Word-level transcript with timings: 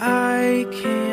I 0.00 0.64
can't 0.70 1.07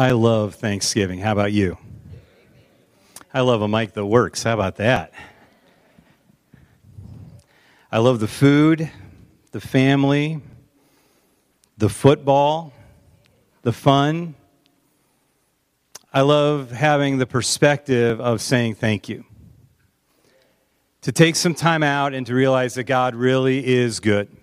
I 0.00 0.12
love 0.12 0.54
Thanksgiving. 0.54 1.18
How 1.18 1.32
about 1.32 1.52
you? 1.52 1.76
I 3.34 3.42
love 3.42 3.60
a 3.60 3.68
mic 3.68 3.92
that 3.92 4.06
works. 4.06 4.44
How 4.44 4.54
about 4.54 4.76
that? 4.76 5.12
I 7.92 7.98
love 7.98 8.18
the 8.18 8.26
food, 8.26 8.90
the 9.50 9.60
family, 9.60 10.40
the 11.76 11.90
football, 11.90 12.72
the 13.60 13.74
fun. 13.74 14.36
I 16.14 16.22
love 16.22 16.70
having 16.70 17.18
the 17.18 17.26
perspective 17.26 18.22
of 18.22 18.40
saying 18.40 18.76
thank 18.76 19.06
you. 19.10 19.26
To 21.02 21.12
take 21.12 21.36
some 21.36 21.54
time 21.54 21.82
out 21.82 22.14
and 22.14 22.26
to 22.26 22.34
realize 22.34 22.72
that 22.76 22.84
God 22.84 23.14
really 23.14 23.66
is 23.66 24.00
good. 24.00 24.34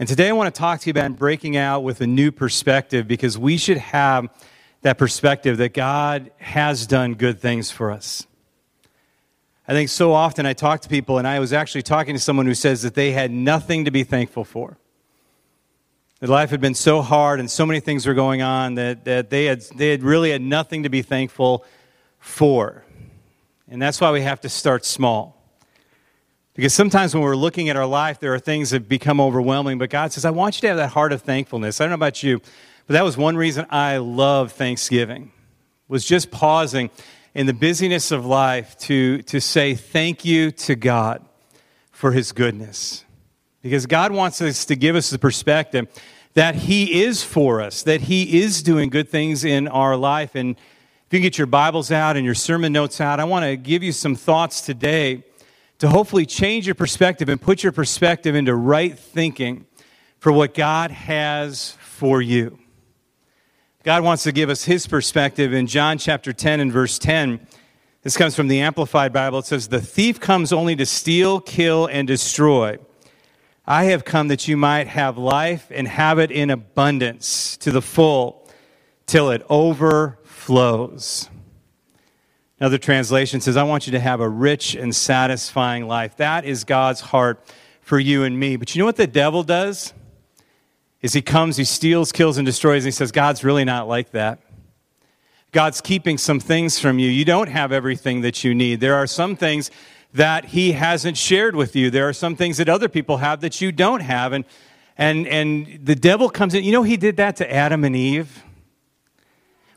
And 0.00 0.08
today 0.08 0.28
I 0.28 0.32
want 0.32 0.54
to 0.54 0.56
talk 0.56 0.78
to 0.80 0.86
you 0.86 0.92
about 0.92 1.16
breaking 1.16 1.56
out 1.56 1.82
with 1.82 2.00
a 2.00 2.06
new 2.06 2.30
perspective 2.30 3.08
because 3.08 3.36
we 3.36 3.56
should 3.56 3.78
have 3.78 4.28
that 4.82 4.96
perspective 4.96 5.56
that 5.56 5.74
God 5.74 6.30
has 6.36 6.86
done 6.86 7.14
good 7.14 7.40
things 7.40 7.72
for 7.72 7.90
us. 7.90 8.24
I 9.66 9.72
think 9.72 9.88
so 9.88 10.12
often 10.12 10.46
I 10.46 10.52
talk 10.52 10.82
to 10.82 10.88
people, 10.88 11.18
and 11.18 11.26
I 11.26 11.40
was 11.40 11.52
actually 11.52 11.82
talking 11.82 12.14
to 12.14 12.20
someone 12.20 12.46
who 12.46 12.54
says 12.54 12.82
that 12.82 12.94
they 12.94 13.10
had 13.10 13.32
nothing 13.32 13.86
to 13.86 13.90
be 13.90 14.04
thankful 14.04 14.44
for. 14.44 14.78
That 16.20 16.30
life 16.30 16.50
had 16.50 16.60
been 16.60 16.74
so 16.74 17.02
hard 17.02 17.40
and 17.40 17.50
so 17.50 17.66
many 17.66 17.80
things 17.80 18.06
were 18.06 18.14
going 18.14 18.40
on 18.40 18.74
that, 18.76 19.04
that 19.04 19.30
they, 19.30 19.46
had, 19.46 19.62
they 19.74 19.90
had 19.90 20.04
really 20.04 20.30
had 20.30 20.42
nothing 20.42 20.84
to 20.84 20.88
be 20.88 21.02
thankful 21.02 21.64
for. 22.20 22.84
And 23.68 23.82
that's 23.82 24.00
why 24.00 24.12
we 24.12 24.20
have 24.20 24.40
to 24.42 24.48
start 24.48 24.84
small. 24.84 25.37
Because 26.58 26.74
sometimes 26.74 27.14
when 27.14 27.22
we're 27.22 27.36
looking 27.36 27.68
at 27.68 27.76
our 27.76 27.86
life, 27.86 28.18
there 28.18 28.34
are 28.34 28.40
things 28.40 28.70
that 28.70 28.88
become 28.88 29.20
overwhelming, 29.20 29.78
but 29.78 29.90
God 29.90 30.12
says, 30.12 30.24
I 30.24 30.30
want 30.30 30.56
you 30.56 30.62
to 30.62 30.66
have 30.66 30.76
that 30.78 30.88
heart 30.88 31.12
of 31.12 31.22
thankfulness. 31.22 31.80
I 31.80 31.84
don't 31.84 31.90
know 31.90 31.94
about 31.94 32.24
you, 32.24 32.40
But 32.88 32.94
that 32.94 33.04
was 33.04 33.16
one 33.16 33.36
reason 33.36 33.64
I 33.70 33.98
love 33.98 34.50
Thanksgiving, 34.50 35.30
was 35.86 36.04
just 36.04 36.32
pausing 36.32 36.90
in 37.32 37.46
the 37.46 37.52
busyness 37.52 38.10
of 38.10 38.26
life 38.26 38.76
to, 38.78 39.22
to 39.22 39.40
say 39.40 39.76
thank 39.76 40.24
you 40.24 40.50
to 40.50 40.74
God 40.74 41.24
for 41.92 42.10
his 42.10 42.32
goodness. 42.32 43.04
Because 43.62 43.86
God 43.86 44.10
wants 44.10 44.42
us 44.42 44.64
to 44.64 44.74
give 44.74 44.96
us 44.96 45.10
the 45.10 45.18
perspective 45.20 45.86
that 46.34 46.56
he 46.56 47.02
is 47.02 47.22
for 47.22 47.60
us, 47.60 47.84
that 47.84 48.00
he 48.00 48.40
is 48.40 48.64
doing 48.64 48.88
good 48.88 49.08
things 49.08 49.44
in 49.44 49.68
our 49.68 49.96
life. 49.96 50.34
And 50.34 50.56
if 50.56 51.12
you 51.12 51.20
can 51.20 51.22
get 51.22 51.38
your 51.38 51.46
Bibles 51.46 51.92
out 51.92 52.16
and 52.16 52.24
your 52.24 52.34
sermon 52.34 52.72
notes 52.72 53.00
out, 53.00 53.20
I 53.20 53.24
want 53.24 53.44
to 53.44 53.56
give 53.56 53.84
you 53.84 53.92
some 53.92 54.16
thoughts 54.16 54.60
today 54.60 55.22
to 55.78 55.88
hopefully 55.88 56.26
change 56.26 56.66
your 56.66 56.74
perspective 56.74 57.28
and 57.28 57.40
put 57.40 57.62
your 57.62 57.72
perspective 57.72 58.34
into 58.34 58.54
right 58.54 58.98
thinking 58.98 59.66
for 60.18 60.32
what 60.32 60.54
God 60.54 60.90
has 60.90 61.72
for 61.80 62.20
you. 62.20 62.58
God 63.84 64.02
wants 64.02 64.24
to 64.24 64.32
give 64.32 64.50
us 64.50 64.64
his 64.64 64.86
perspective 64.86 65.52
in 65.52 65.66
John 65.66 65.98
chapter 65.98 66.32
10 66.32 66.60
and 66.60 66.72
verse 66.72 66.98
10. 66.98 67.46
This 68.02 68.16
comes 68.16 68.34
from 68.34 68.48
the 68.48 68.60
Amplified 68.60 69.12
Bible. 69.12 69.38
It 69.38 69.46
says, 69.46 69.68
The 69.68 69.80
thief 69.80 70.18
comes 70.20 70.52
only 70.52 70.74
to 70.76 70.86
steal, 70.86 71.40
kill, 71.40 71.86
and 71.86 72.06
destroy. 72.06 72.78
I 73.66 73.84
have 73.84 74.04
come 74.04 74.28
that 74.28 74.48
you 74.48 74.56
might 74.56 74.88
have 74.88 75.16
life 75.16 75.70
and 75.70 75.86
have 75.86 76.18
it 76.18 76.30
in 76.30 76.50
abundance 76.50 77.56
to 77.58 77.70
the 77.70 77.82
full 77.82 78.48
till 79.06 79.30
it 79.30 79.44
overflows. 79.48 81.28
Another 82.60 82.78
translation 82.78 83.40
says, 83.40 83.56
I 83.56 83.62
want 83.62 83.86
you 83.86 83.92
to 83.92 84.00
have 84.00 84.20
a 84.20 84.28
rich 84.28 84.74
and 84.74 84.94
satisfying 84.94 85.86
life. 85.86 86.16
That 86.16 86.44
is 86.44 86.64
God's 86.64 87.00
heart 87.00 87.40
for 87.80 88.00
you 88.00 88.24
and 88.24 88.38
me. 88.38 88.56
But 88.56 88.74
you 88.74 88.80
know 88.80 88.86
what 88.86 88.96
the 88.96 89.06
devil 89.06 89.44
does? 89.44 89.94
Is 91.00 91.12
he 91.12 91.22
comes, 91.22 91.56
he 91.56 91.64
steals, 91.64 92.10
kills, 92.10 92.36
and 92.36 92.44
destroys, 92.44 92.84
and 92.84 92.88
he 92.88 92.96
says, 92.96 93.12
God's 93.12 93.44
really 93.44 93.64
not 93.64 93.86
like 93.86 94.10
that. 94.10 94.40
God's 95.52 95.80
keeping 95.80 96.18
some 96.18 96.40
things 96.40 96.80
from 96.80 96.98
you. 96.98 97.08
You 97.08 97.24
don't 97.24 97.48
have 97.48 97.70
everything 97.70 98.22
that 98.22 98.42
you 98.42 98.54
need. 98.54 98.80
There 98.80 98.96
are 98.96 99.06
some 99.06 99.36
things 99.36 99.70
that 100.12 100.46
he 100.46 100.72
hasn't 100.72 101.16
shared 101.16 101.54
with 101.54 101.76
you. 101.76 101.90
There 101.90 102.08
are 102.08 102.12
some 102.12 102.34
things 102.34 102.56
that 102.56 102.68
other 102.68 102.88
people 102.88 103.18
have 103.18 103.40
that 103.42 103.60
you 103.60 103.70
don't 103.72 104.00
have. 104.00 104.32
And 104.32 104.44
and 104.96 105.26
and 105.28 105.80
the 105.82 105.94
devil 105.94 106.28
comes 106.28 106.54
in. 106.54 106.64
You 106.64 106.72
know, 106.72 106.82
he 106.82 106.96
did 106.96 107.16
that 107.16 107.36
to 107.36 107.50
Adam 107.50 107.84
and 107.84 107.94
Eve 107.94 108.42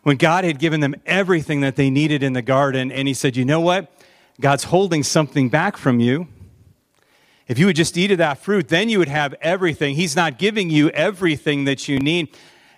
when 0.03 0.17
God 0.17 0.43
had 0.43 0.59
given 0.59 0.79
them 0.79 0.95
everything 1.05 1.61
that 1.61 1.75
they 1.75 1.89
needed 1.89 2.23
in 2.23 2.33
the 2.33 2.41
garden, 2.41 2.91
and 2.91 3.07
He 3.07 3.13
said, 3.13 3.35
You 3.35 3.45
know 3.45 3.59
what? 3.59 3.91
God's 4.39 4.65
holding 4.65 5.03
something 5.03 5.49
back 5.49 5.77
from 5.77 5.99
you. 5.99 6.27
If 7.47 7.59
you 7.59 7.65
would 7.65 7.75
just 7.75 7.97
eat 7.97 8.11
of 8.11 8.17
that 8.19 8.37
fruit, 8.37 8.69
then 8.69 8.89
you 8.89 8.99
would 8.99 9.09
have 9.09 9.35
everything. 9.41 9.95
He's 9.95 10.15
not 10.15 10.39
giving 10.39 10.69
you 10.69 10.89
everything 10.89 11.65
that 11.65 11.87
you 11.87 11.99
need. 11.99 12.29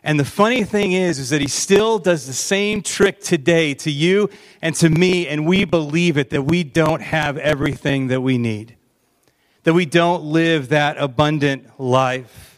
And 0.03 0.19
the 0.19 0.25
funny 0.25 0.63
thing 0.63 0.91
is, 0.91 1.17
is 1.19 1.29
that 1.29 1.39
he 1.39 1.47
still 1.47 1.97
does 1.97 2.27
the 2.27 2.33
same 2.33 2.81
trick 2.81 3.21
today 3.21 3.73
to 3.75 3.91
you 3.91 4.29
and 4.61 4.75
to 4.75 4.89
me, 4.89 5.27
and 5.27 5.45
we 5.45 5.63
believe 5.63 6.17
it 6.17 6.31
that 6.31 6.41
we 6.41 6.63
don't 6.63 7.01
have 7.01 7.37
everything 7.37 8.07
that 8.07 8.19
we 8.21 8.37
need, 8.37 8.75
that 9.63 9.73
we 9.73 9.85
don't 9.85 10.23
live 10.23 10.69
that 10.69 10.97
abundant 10.97 11.79
life 11.79 12.52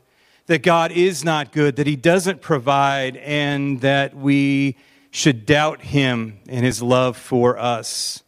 that 0.48 0.62
God 0.62 0.92
is 0.92 1.24
not 1.24 1.52
good, 1.52 1.76
that 1.78 1.88
He 1.88 1.96
doesn't 1.96 2.42
provide, 2.42 3.18
and 3.18 3.82
that 3.82 4.16
we 4.16 4.76
should 5.12 5.46
doubt 5.46 5.82
Him 5.82 6.40
and 6.48 6.66
His 6.66 6.82
love 6.82 7.18
for 7.18 7.58
us. 7.58 8.24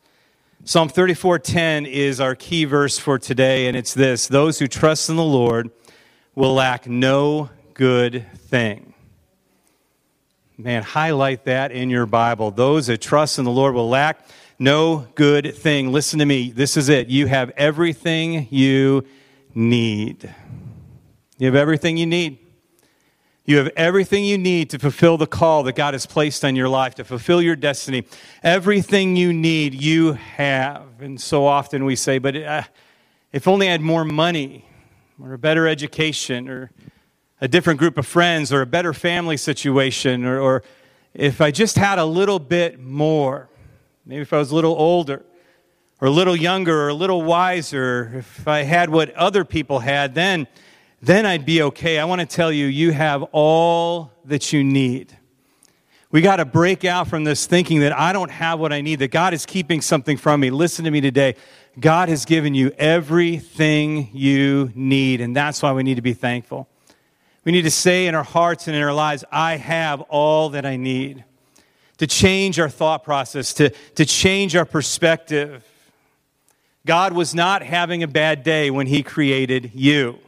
Psalm 0.64 0.90
34:10 0.90 1.86
is 1.86 2.20
our 2.20 2.36
key 2.36 2.66
verse 2.66 2.98
for 2.98 3.18
today, 3.20 3.68
and 3.68 3.78
it's 3.78 3.94
this: 3.94 4.28
Those 4.28 4.60
who 4.60 4.68
trust 4.68 5.10
in 5.10 5.16
the 5.16 5.24
Lord 5.24 5.70
will 6.36 6.54
lack 6.54 6.88
no 6.88 7.50
good 7.74 8.26
thing. 8.50 8.94
Man, 10.58 10.82
highlight 10.82 11.46
that 11.46 11.72
in 11.72 11.90
your 11.90 12.08
Bible. 12.08 12.50
Those 12.50 12.88
that 12.88 13.00
trust 13.00 13.38
in 13.38 13.46
the 13.46 13.52
Lord 13.52 13.76
will 13.76 13.90
lack 13.90 14.28
no 14.58 15.08
good 15.14 15.56
thing. 15.56 15.92
Listen 15.92 16.18
to 16.18 16.26
me. 16.26 16.50
This 16.50 16.76
is 16.76 16.90
it. 16.90 17.10
You 17.10 17.28
have 17.28 17.52
everything 17.58 18.48
you 18.50 19.06
need. 19.54 20.34
You 21.38 21.46
have 21.46 21.56
everything 21.56 21.98
you 21.98 22.08
need. 22.08 22.40
You 23.46 23.58
have 23.58 23.70
everything 23.78 24.26
you 24.26 24.38
need 24.38 24.72
to 24.72 24.80
fulfill 24.80 25.18
the 25.18 25.28
call 25.28 25.64
that 25.64 25.76
God 25.76 25.94
has 25.94 26.06
placed 26.06 26.44
on 26.44 26.56
your 26.56 26.68
life, 26.68 26.96
to 26.96 27.04
fulfill 27.04 27.42
your 27.42 27.56
destiny. 27.56 28.06
Everything 28.44 29.16
you 29.16 29.32
need, 29.32 29.74
you 29.74 30.14
have. 30.14 31.00
And 31.00 31.22
so 31.22 31.46
often 31.46 31.86
we 31.86 31.96
say, 31.96 32.18
but 32.18 32.36
uh, 32.36 32.64
if 33.32 33.48
only 33.48 33.70
I 33.70 33.72
had 33.72 33.82
more 33.82 34.04
money, 34.04 34.66
or 35.22 35.34
a 35.34 35.38
better 35.38 35.68
education, 35.68 36.50
or 36.50 36.72
a 37.40 37.48
different 37.48 37.80
group 37.80 37.98
of 37.98 38.06
friends, 38.06 38.52
or 38.52 38.62
a 38.62 38.66
better 38.66 38.94
family 38.94 39.38
situation, 39.38 40.26
or, 40.26 40.40
or 40.40 40.64
if 41.14 41.40
I 41.40 41.52
just 41.52 41.78
had 41.78 42.00
a 42.00 42.06
little 42.06 42.40
bit 42.40 42.80
more, 42.80 43.48
maybe 44.06 44.24
if 44.24 44.34
I 44.34 44.40
was 44.40 44.52
a 44.52 44.56
little 44.56 44.76
older, 44.76 45.24
or 46.02 46.08
a 46.08 46.12
little 46.12 46.36
younger, 46.36 46.82
or 46.82 46.90
a 46.90 46.94
little 46.94 47.22
wiser, 47.22 48.12
if 48.16 48.48
I 48.48 48.64
had 48.64 48.90
what 48.90 49.14
other 49.14 49.46
people 49.46 49.80
had, 49.80 50.16
then 50.16 50.48
then 51.02 51.26
I'd 51.26 51.46
be 51.46 51.62
okay. 51.62 52.00
I 52.00 52.06
want 52.06 52.22
to 52.22 52.28
tell 52.28 52.52
you, 52.52 52.66
you 52.66 52.92
have 52.92 53.24
all 53.32 54.12
that 54.26 54.52
you 54.52 54.64
need. 54.64 55.16
We 56.10 56.22
got 56.22 56.38
to 56.38 56.46
break 56.46 56.86
out 56.86 57.08
from 57.08 57.26
this 57.26 57.46
thinking 57.46 57.82
that 57.82 57.98
I 57.98 58.14
don't 58.14 58.32
have 58.32 58.60
what 58.60 58.72
I 58.72 58.82
need, 58.82 59.00
that 59.00 59.12
God 59.12 59.34
is 59.34 59.46
keeping 59.46 59.82
something 59.82 60.18
from 60.18 60.40
me. 60.40 60.50
Listen 60.50 60.86
to 60.86 60.92
me 60.92 61.02
today. 61.02 61.36
God 61.80 62.10
has 62.10 62.26
given 62.26 62.56
you 62.56 62.72
everything 62.78 64.10
you 64.14 64.72
need, 64.74 65.22
and 65.22 65.36
that's 65.36 65.62
why 65.62 65.74
we 65.74 65.84
need 65.84 65.96
to 65.96 66.02
be 66.02 66.14
thankful. 66.14 66.68
We 67.44 67.52
need 67.52 67.64
to 67.64 67.72
say 67.72 68.08
in 68.08 68.16
our 68.16 68.24
hearts 68.24 68.68
and 68.68 68.76
in 68.76 68.82
our 68.82 68.94
lives, 68.94 69.24
I 69.32 69.58
have 69.58 70.02
all 70.02 70.50
that 70.50 70.66
I 70.66 70.76
need. 70.78 71.24
To 72.00 72.08
change 72.08 72.60
our 72.60 72.70
thought 72.70 73.04
process, 73.04 73.54
to, 73.56 73.72
to 73.96 74.06
change 74.06 74.56
our 74.56 74.66
perspective. 74.66 75.66
God 76.86 77.14
was 77.14 77.34
not 77.34 77.64
having 77.64 78.04
a 78.04 78.08
bad 78.08 78.44
day 78.44 78.70
when 78.70 78.88
He 78.88 79.02
created 79.02 79.72
you. 79.74 80.20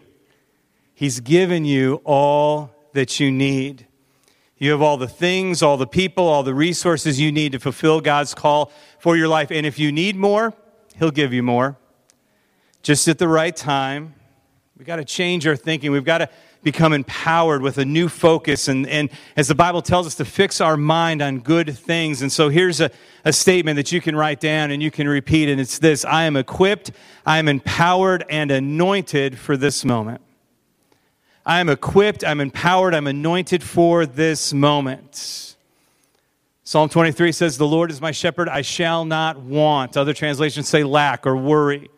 He's 0.99 1.21
given 1.21 1.63
you 1.63 2.01
all 2.03 2.75
that 2.91 3.21
you 3.21 3.31
need. 3.31 3.87
You 4.57 4.71
have 4.71 4.81
all 4.81 4.97
the 4.97 5.07
things, 5.07 5.63
all 5.63 5.77
the 5.77 5.87
people, 5.87 6.27
all 6.27 6.43
the 6.43 6.53
resources 6.53 7.21
you 7.21 7.31
need 7.31 7.53
to 7.53 7.59
fulfill 7.61 8.01
God's 8.01 8.33
call 8.33 8.69
for 8.99 9.15
your 9.15 9.29
life. 9.29 9.49
And 9.49 9.65
if 9.65 9.79
you 9.79 9.93
need 9.93 10.17
more, 10.17 10.53
He'll 10.97 11.09
give 11.09 11.31
you 11.31 11.41
more. 11.41 11.77
Just 12.83 13.07
at 13.07 13.17
the 13.17 13.29
right 13.29 13.55
time. 13.55 14.13
We've 14.77 14.85
got 14.85 14.97
to 14.97 15.05
change 15.05 15.47
our 15.47 15.55
thinking. 15.55 15.93
We've 15.93 16.03
got 16.03 16.17
to 16.17 16.29
become 16.63 16.91
empowered 16.91 17.61
with 17.61 17.77
a 17.77 17.85
new 17.85 18.09
focus. 18.09 18.67
And, 18.67 18.85
and 18.85 19.09
as 19.37 19.47
the 19.47 19.55
Bible 19.55 19.81
tells 19.81 20.05
us, 20.05 20.15
to 20.15 20.25
fix 20.25 20.59
our 20.59 20.75
mind 20.75 21.21
on 21.21 21.39
good 21.39 21.77
things. 21.77 22.21
And 22.21 22.29
so 22.29 22.49
here's 22.49 22.81
a, 22.81 22.91
a 23.23 23.31
statement 23.31 23.77
that 23.77 23.93
you 23.93 24.01
can 24.01 24.17
write 24.17 24.41
down 24.41 24.69
and 24.69 24.83
you 24.83 24.91
can 24.91 25.07
repeat. 25.07 25.47
And 25.47 25.61
it's 25.61 25.79
this 25.79 26.03
I 26.03 26.25
am 26.25 26.35
equipped, 26.35 26.91
I 27.25 27.37
am 27.37 27.47
empowered, 27.47 28.25
and 28.29 28.51
anointed 28.51 29.39
for 29.39 29.55
this 29.55 29.85
moment. 29.85 30.19
I 31.45 31.59
am 31.59 31.69
equipped, 31.69 32.23
I'm 32.23 32.41
empowered, 32.41 32.93
I'm 32.93 33.07
anointed 33.07 33.63
for 33.63 34.05
this 34.05 34.53
moment. 34.53 35.55
Psalm 36.63 36.89
23 36.89 37.31
says, 37.31 37.57
The 37.57 37.65
Lord 37.65 37.89
is 37.91 38.01
my 38.01 38.11
shepherd, 38.11 38.49
I 38.49 38.61
shall 38.61 39.05
not 39.05 39.39
want. 39.39 39.97
Other 39.97 40.13
translations 40.13 40.67
say 40.67 40.83
lack 40.83 41.25
or 41.25 41.35
worry. 41.35 41.89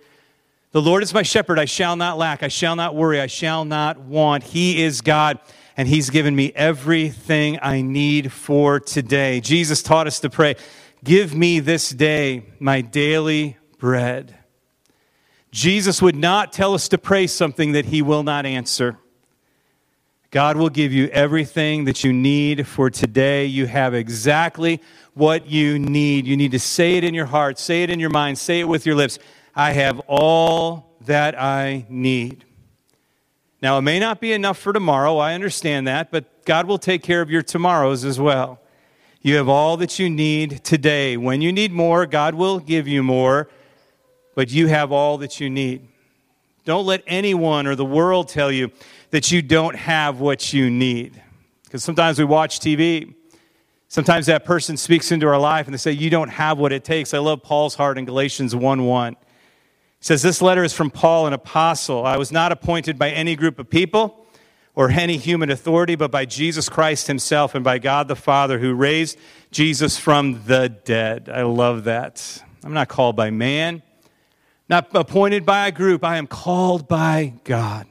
The 0.72 0.82
Lord 0.82 1.04
is 1.04 1.14
my 1.14 1.24
shepherd, 1.24 1.60
I 1.60 1.66
shall 1.66 1.96
not 1.98 2.18
lack, 2.18 2.44
I 2.44 2.48
shall 2.48 2.76
not 2.76 2.96
worry, 2.96 3.20
I 3.20 3.28
shall 3.28 3.66
not 3.66 4.00
want. 4.00 4.44
He 4.44 4.82
is 4.82 5.02
God, 5.02 5.40
and 5.76 5.88
He's 5.88 6.10
given 6.10 6.36
me 6.36 6.54
everything 6.56 7.60
I 7.62 7.82
need 7.82 8.32
for 8.32 8.80
today. 8.80 9.42
Jesus 9.42 9.84
taught 9.84 10.08
us 10.08 10.22
to 10.22 10.30
pray, 10.30 10.56
Give 11.04 11.36
me 11.36 11.60
this 11.60 11.90
day 11.90 12.46
my 12.60 12.82
daily 12.82 13.58
bread. 13.80 14.38
Jesus 15.52 16.02
would 16.02 16.16
not 16.16 16.54
tell 16.54 16.74
us 16.74 16.88
to 16.90 16.98
pray 16.98 17.28
something 17.28 17.74
that 17.74 17.86
He 17.86 18.02
will 18.02 18.24
not 18.24 18.46
answer. 18.46 18.98
God 20.32 20.56
will 20.56 20.70
give 20.70 20.94
you 20.94 21.08
everything 21.08 21.84
that 21.86 22.06
you 22.06 22.14
need 22.14 22.66
for 22.66 22.90
today. 22.90 23.46
You 23.46 23.66
have 23.66 23.94
exactly 23.94 24.82
what 25.14 25.48
you 25.48 25.78
need. 25.78 26.26
You 26.26 26.38
need 26.38 26.52
to 26.52 26.60
say 26.60 26.96
it 26.96 27.04
in 27.04 27.14
your 27.14 27.26
heart, 27.26 27.60
say 27.60 27.84
it 27.84 27.90
in 27.90 28.00
your 28.00 28.10
mind, 28.10 28.38
say 28.38 28.62
it 28.62 28.68
with 28.68 28.86
your 28.86 28.96
lips. 28.96 29.20
I 29.54 29.74
have 29.74 30.00
all 30.08 30.96
that 31.02 31.40
I 31.40 31.86
need. 31.90 32.46
Now, 33.62 33.78
it 33.78 33.82
may 33.82 34.00
not 34.00 34.22
be 34.22 34.32
enough 34.32 34.58
for 34.58 34.72
tomorrow. 34.72 35.18
I 35.18 35.34
understand 35.34 35.86
that, 35.88 36.12
but 36.12 36.46
God 36.46 36.66
will 36.66 36.80
take 36.80 37.04
care 37.04 37.22
of 37.22 37.30
your 37.30 37.42
tomorrows 37.42 38.06
as 38.06 38.18
well. 38.18 38.62
You 39.22 39.36
have 39.36 39.50
all 39.50 39.76
that 39.78 40.00
you 40.00 40.10
need 40.10 40.64
today. 40.64 41.18
When 41.18 41.42
you 41.42 41.52
need 41.52 41.74
more, 41.74 42.06
God 42.06 42.36
will 42.36 42.60
give 42.60 42.88
you 42.88 43.04
more, 43.04 43.50
but 44.34 44.50
you 44.50 44.68
have 44.68 44.94
all 44.94 45.18
that 45.18 45.42
you 45.42 45.50
need. 45.50 45.90
Don't 46.64 46.86
let 46.86 47.04
anyone 47.06 47.68
or 47.68 47.76
the 47.76 47.86
world 47.86 48.30
tell 48.30 48.52
you 48.52 48.72
that 49.12 49.32
you 49.32 49.42
don't 49.42 49.76
have 49.76 50.20
what 50.20 50.52
you 50.52 50.70
need. 50.70 51.22
Because 51.64 51.84
sometimes 51.84 52.18
we 52.18 52.26
watch 52.26 52.60
TV. 52.60 53.14
Sometimes 53.88 54.26
that 54.26 54.46
person 54.46 54.78
speaks 54.78 55.12
into 55.12 55.28
our 55.28 55.38
life 55.38 55.68
and 55.68 55.74
they 55.74 55.78
say, 55.78 55.92
You 55.92 56.10
don't 56.10 56.30
have 56.30 56.58
what 56.58 56.72
it 56.72 56.84
takes. 56.84 57.14
I 57.14 57.20
love 57.20 57.44
Paul's 57.44 57.76
heart 57.76 57.98
in 57.98 58.06
Galatians 58.06 58.56
1 58.56 58.86
1. 58.86 59.14
He 59.14 59.18
says, 60.00 60.22
This 60.22 60.42
letter 60.42 60.64
is 60.64 60.74
from 60.74 60.90
Paul, 60.90 61.28
an 61.28 61.34
apostle. 61.34 62.06
I 62.06 62.18
was 62.18 62.32
not 62.32 62.52
appointed 62.52 62.98
by 62.98 63.12
any 63.12 63.36
group 63.36 63.60
of 63.60 63.70
people 63.70 64.26
or 64.76 64.90
any 64.90 65.18
human 65.18 65.52
authority, 65.52 65.96
but 65.96 66.10
by 66.10 66.26
Jesus 66.26 66.70
Christ 66.70 67.08
himself 67.08 67.54
and 67.54 67.64
by 67.64 67.80
God 67.80 68.08
the 68.08 68.16
Father 68.16 68.60
who 68.60 68.74
raised 68.74 69.18
Jesus 69.52 69.98
from 69.98 70.44
the 70.46 70.70
dead. 70.70 71.30
I 71.30 71.44
love 71.44 71.84
that. 71.84 72.44
I'm 72.64 72.74
not 72.74 72.88
called 72.88 73.16
by 73.16 73.30
man, 73.30 73.82
not 74.70 74.90
appointed 74.94 75.46
by 75.46 75.68
a 75.68 75.72
group. 75.72 76.06
I 76.06 76.18
am 76.18 76.28
called 76.28 76.88
by 76.88 77.34
God. 77.44 77.88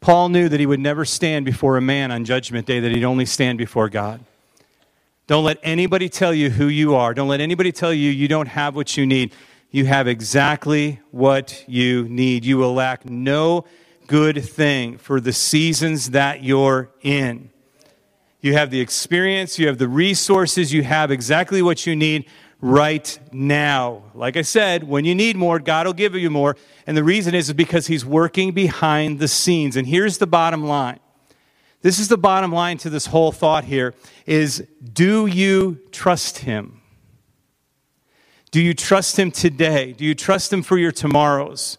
Paul 0.00 0.28
knew 0.28 0.48
that 0.48 0.60
he 0.60 0.66
would 0.66 0.80
never 0.80 1.04
stand 1.04 1.44
before 1.44 1.76
a 1.76 1.80
man 1.80 2.10
on 2.10 2.24
Judgment 2.24 2.66
Day, 2.66 2.80
that 2.80 2.92
he'd 2.92 3.04
only 3.04 3.26
stand 3.26 3.58
before 3.58 3.88
God. 3.88 4.20
Don't 5.26 5.44
let 5.44 5.58
anybody 5.62 6.08
tell 6.08 6.32
you 6.32 6.50
who 6.50 6.68
you 6.68 6.94
are. 6.94 7.12
Don't 7.12 7.28
let 7.28 7.40
anybody 7.40 7.72
tell 7.72 7.92
you 7.92 8.10
you 8.10 8.28
don't 8.28 8.48
have 8.48 8.74
what 8.74 8.96
you 8.96 9.06
need. 9.06 9.32
You 9.70 9.84
have 9.84 10.08
exactly 10.08 11.00
what 11.10 11.64
you 11.68 12.08
need. 12.08 12.44
You 12.44 12.56
will 12.56 12.72
lack 12.72 13.04
no 13.04 13.66
good 14.06 14.42
thing 14.42 14.96
for 14.96 15.20
the 15.20 15.32
seasons 15.32 16.10
that 16.10 16.42
you're 16.42 16.88
in. 17.02 17.50
You 18.40 18.54
have 18.54 18.70
the 18.70 18.80
experience, 18.80 19.58
you 19.58 19.66
have 19.66 19.78
the 19.78 19.88
resources, 19.88 20.72
you 20.72 20.84
have 20.84 21.10
exactly 21.10 21.60
what 21.60 21.86
you 21.86 21.94
need 21.94 22.24
right 22.60 23.18
now. 23.32 24.02
Like 24.14 24.36
I 24.36 24.42
said, 24.42 24.84
when 24.84 25.04
you 25.04 25.14
need 25.14 25.36
more, 25.36 25.58
God 25.58 25.86
will 25.86 25.92
give 25.92 26.14
you 26.14 26.30
more. 26.30 26.56
And 26.86 26.96
the 26.96 27.04
reason 27.04 27.34
is 27.34 27.52
because 27.52 27.86
He's 27.86 28.04
working 28.04 28.52
behind 28.52 29.18
the 29.18 29.28
scenes. 29.28 29.76
And 29.76 29.86
here's 29.86 30.18
the 30.18 30.26
bottom 30.26 30.64
line. 30.64 31.00
This 31.80 31.98
is 31.98 32.08
the 32.08 32.18
bottom 32.18 32.50
line 32.52 32.78
to 32.78 32.90
this 32.90 33.06
whole 33.06 33.30
thought 33.30 33.64
here 33.64 33.94
is 34.26 34.66
do 34.92 35.26
you 35.26 35.78
trust 35.92 36.38
him? 36.38 36.80
Do 38.50 38.60
you 38.60 38.74
trust 38.74 39.18
him 39.18 39.30
today? 39.30 39.92
Do 39.92 40.04
you 40.04 40.14
trust 40.14 40.52
him 40.52 40.62
for 40.62 40.76
your 40.76 40.90
tomorrows? 40.90 41.78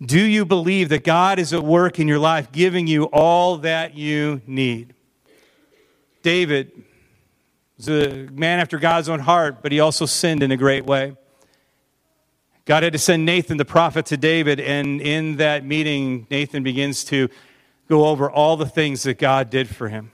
Do 0.00 0.20
you 0.20 0.44
believe 0.44 0.88
that 0.90 1.04
God 1.04 1.38
is 1.38 1.52
at 1.52 1.64
work 1.64 1.98
in 1.98 2.08
your 2.08 2.20
life 2.20 2.52
giving 2.52 2.86
you 2.86 3.04
all 3.04 3.58
that 3.58 3.94
you 3.94 4.40
need? 4.46 4.94
David 6.22 6.84
was 7.78 7.88
a 7.88 8.28
man 8.32 8.58
after 8.58 8.78
God's 8.78 9.08
own 9.08 9.20
heart, 9.20 9.62
but 9.62 9.70
he 9.70 9.78
also 9.78 10.04
sinned 10.04 10.42
in 10.42 10.50
a 10.50 10.56
great 10.56 10.84
way. 10.84 11.16
God 12.64 12.82
had 12.82 12.92
to 12.92 12.98
send 12.98 13.24
Nathan 13.24 13.56
the 13.56 13.64
prophet 13.64 14.06
to 14.06 14.16
David, 14.16 14.58
and 14.60 15.00
in 15.00 15.36
that 15.36 15.64
meeting, 15.64 16.26
Nathan 16.28 16.62
begins 16.62 17.04
to 17.04 17.28
go 17.88 18.06
over 18.06 18.30
all 18.30 18.56
the 18.56 18.66
things 18.66 19.04
that 19.04 19.16
God 19.16 19.48
did 19.48 19.68
for 19.68 19.88
him. 19.88 20.10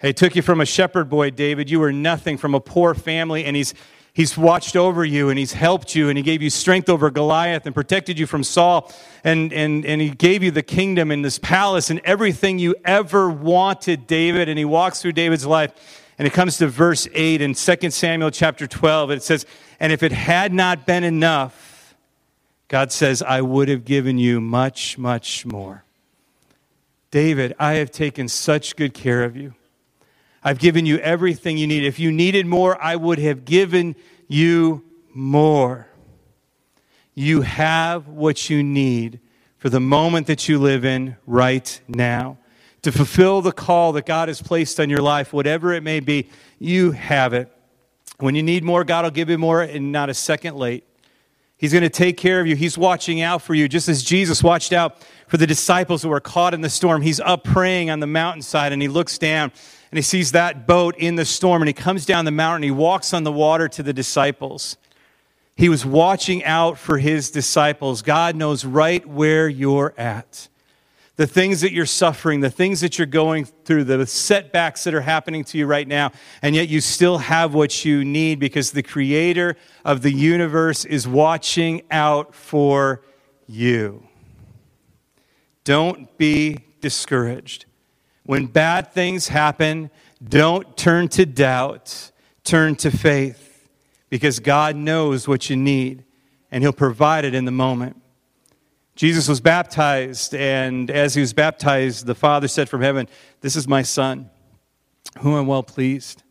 He 0.00 0.12
took 0.12 0.34
you 0.34 0.42
from 0.42 0.60
a 0.60 0.66
shepherd 0.66 1.08
boy, 1.08 1.30
David. 1.30 1.70
You 1.70 1.78
were 1.78 1.92
nothing 1.92 2.36
from 2.36 2.54
a 2.54 2.60
poor 2.60 2.94
family, 2.94 3.44
and 3.44 3.54
he's, 3.54 3.74
he's 4.12 4.36
watched 4.36 4.76
over 4.76 5.04
you, 5.04 5.28
and 5.28 5.38
he's 5.38 5.52
helped 5.52 5.94
you, 5.94 6.08
and 6.08 6.16
he 6.16 6.24
gave 6.24 6.42
you 6.42 6.50
strength 6.50 6.88
over 6.88 7.10
Goliath, 7.10 7.66
and 7.66 7.74
protected 7.74 8.18
you 8.18 8.26
from 8.26 8.42
Saul, 8.42 8.90
and, 9.22 9.52
and, 9.52 9.84
and 9.84 10.00
he 10.00 10.10
gave 10.10 10.42
you 10.42 10.50
the 10.50 10.62
kingdom 10.62 11.10
and 11.10 11.22
this 11.22 11.38
palace 11.38 11.90
and 11.90 12.00
everything 12.02 12.58
you 12.58 12.74
ever 12.84 13.28
wanted, 13.28 14.06
David. 14.06 14.48
And 14.48 14.58
he 14.58 14.64
walks 14.64 15.02
through 15.02 15.12
David's 15.12 15.46
life 15.46 16.00
and 16.18 16.26
it 16.26 16.32
comes 16.32 16.58
to 16.58 16.68
verse 16.68 17.08
8 17.12 17.40
in 17.40 17.54
2 17.54 17.90
Samuel 17.90 18.30
chapter 18.30 18.66
12. 18.66 19.10
It 19.10 19.22
says, 19.22 19.46
And 19.80 19.92
if 19.92 20.02
it 20.02 20.12
had 20.12 20.52
not 20.52 20.86
been 20.86 21.04
enough, 21.04 21.94
God 22.68 22.92
says, 22.92 23.22
I 23.22 23.40
would 23.40 23.68
have 23.68 23.84
given 23.84 24.18
you 24.18 24.40
much, 24.40 24.96
much 24.96 25.44
more. 25.44 25.84
David, 27.10 27.54
I 27.58 27.74
have 27.74 27.90
taken 27.90 28.28
such 28.28 28.76
good 28.76 28.94
care 28.94 29.24
of 29.24 29.36
you. 29.36 29.54
I've 30.42 30.58
given 30.58 30.84
you 30.84 30.98
everything 30.98 31.56
you 31.56 31.66
need. 31.66 31.84
If 31.84 31.98
you 31.98 32.12
needed 32.12 32.46
more, 32.46 32.80
I 32.82 32.96
would 32.96 33.18
have 33.18 33.44
given 33.44 33.96
you 34.28 34.84
more. 35.12 35.88
You 37.14 37.42
have 37.42 38.08
what 38.08 38.50
you 38.50 38.62
need 38.62 39.20
for 39.58 39.68
the 39.68 39.80
moment 39.80 40.26
that 40.26 40.48
you 40.48 40.58
live 40.58 40.84
in 40.84 41.16
right 41.26 41.80
now 41.88 42.38
to 42.84 42.92
fulfill 42.92 43.42
the 43.42 43.52
call 43.52 43.92
that 43.92 44.06
God 44.06 44.28
has 44.28 44.40
placed 44.40 44.78
on 44.78 44.88
your 44.90 45.00
life, 45.00 45.32
whatever 45.32 45.72
it 45.72 45.82
may 45.82 46.00
be, 46.00 46.28
you 46.58 46.92
have 46.92 47.32
it. 47.32 47.50
When 48.18 48.34
you 48.34 48.42
need 48.42 48.62
more, 48.62 48.84
God 48.84 49.04
will 49.04 49.10
give 49.10 49.28
you 49.30 49.38
more 49.38 49.62
and 49.62 49.90
not 49.90 50.10
a 50.10 50.14
second 50.14 50.56
late. 50.56 50.84
He's 51.56 51.72
going 51.72 51.82
to 51.82 51.88
take 51.88 52.18
care 52.18 52.40
of 52.40 52.46
you. 52.46 52.56
He's 52.56 52.76
watching 52.76 53.22
out 53.22 53.40
for 53.40 53.54
you, 53.54 53.68
just 53.68 53.88
as 53.88 54.02
Jesus 54.02 54.42
watched 54.42 54.72
out 54.72 54.98
for 55.28 55.38
the 55.38 55.46
disciples 55.46 56.02
who 56.02 56.10
were 56.10 56.20
caught 56.20 56.52
in 56.52 56.60
the 56.60 56.68
storm. 56.68 57.00
He's 57.00 57.20
up 57.20 57.42
praying 57.42 57.88
on 57.88 58.00
the 58.00 58.06
mountainside 58.06 58.72
and 58.72 58.82
he 58.82 58.88
looks 58.88 59.16
down 59.16 59.50
and 59.90 59.96
he 59.96 60.02
sees 60.02 60.32
that 60.32 60.66
boat 60.66 60.94
in 60.98 61.16
the 61.16 61.24
storm 61.24 61.62
and 61.62 61.68
he 61.68 61.72
comes 61.72 62.04
down 62.04 62.26
the 62.26 62.30
mountain. 62.30 62.64
He 62.64 62.70
walks 62.70 63.14
on 63.14 63.24
the 63.24 63.32
water 63.32 63.66
to 63.68 63.82
the 63.82 63.94
disciples. 63.94 64.76
He 65.56 65.70
was 65.70 65.86
watching 65.86 66.44
out 66.44 66.76
for 66.78 66.98
his 66.98 67.30
disciples. 67.30 68.02
God 68.02 68.36
knows 68.36 68.64
right 68.64 69.06
where 69.08 69.48
you're 69.48 69.94
at 69.96 70.48
the 71.16 71.26
things 71.26 71.60
that 71.60 71.72
you're 71.72 71.86
suffering, 71.86 72.40
the 72.40 72.50
things 72.50 72.80
that 72.80 72.98
you're 72.98 73.06
going 73.06 73.44
through, 73.44 73.84
the 73.84 74.06
setbacks 74.06 74.84
that 74.84 74.94
are 74.94 75.00
happening 75.00 75.44
to 75.44 75.58
you 75.58 75.66
right 75.66 75.86
now, 75.86 76.10
and 76.42 76.54
yet 76.54 76.68
you 76.68 76.80
still 76.80 77.18
have 77.18 77.54
what 77.54 77.84
you 77.84 78.04
need 78.04 78.40
because 78.40 78.72
the 78.72 78.82
creator 78.82 79.56
of 79.84 80.02
the 80.02 80.10
universe 80.10 80.84
is 80.84 81.06
watching 81.06 81.82
out 81.90 82.34
for 82.34 83.02
you. 83.46 84.06
Don't 85.62 86.16
be 86.18 86.58
discouraged. 86.80 87.66
When 88.24 88.46
bad 88.46 88.92
things 88.92 89.28
happen, 89.28 89.90
don't 90.26 90.76
turn 90.76 91.08
to 91.10 91.26
doubt, 91.26 92.10
turn 92.42 92.74
to 92.76 92.90
faith 92.90 93.68
because 94.10 94.40
God 94.40 94.74
knows 94.76 95.28
what 95.28 95.48
you 95.48 95.56
need 95.56 96.04
and 96.50 96.62
He'll 96.62 96.72
provide 96.72 97.24
it 97.24 97.34
in 97.34 97.44
the 97.44 97.50
moment. 97.50 98.00
Jesus 98.94 99.28
was 99.28 99.40
baptized, 99.40 100.34
and 100.34 100.90
as 100.90 101.14
he 101.14 101.20
was 101.20 101.32
baptized, 101.32 102.06
the 102.06 102.14
Father 102.14 102.46
said 102.46 102.68
from 102.68 102.80
heaven, 102.80 103.08
This 103.40 103.56
is 103.56 103.66
my 103.66 103.82
Son, 103.82 104.30
whom 105.18 105.34
I'm 105.34 105.46
well 105.46 105.64
pleased. 105.64 106.22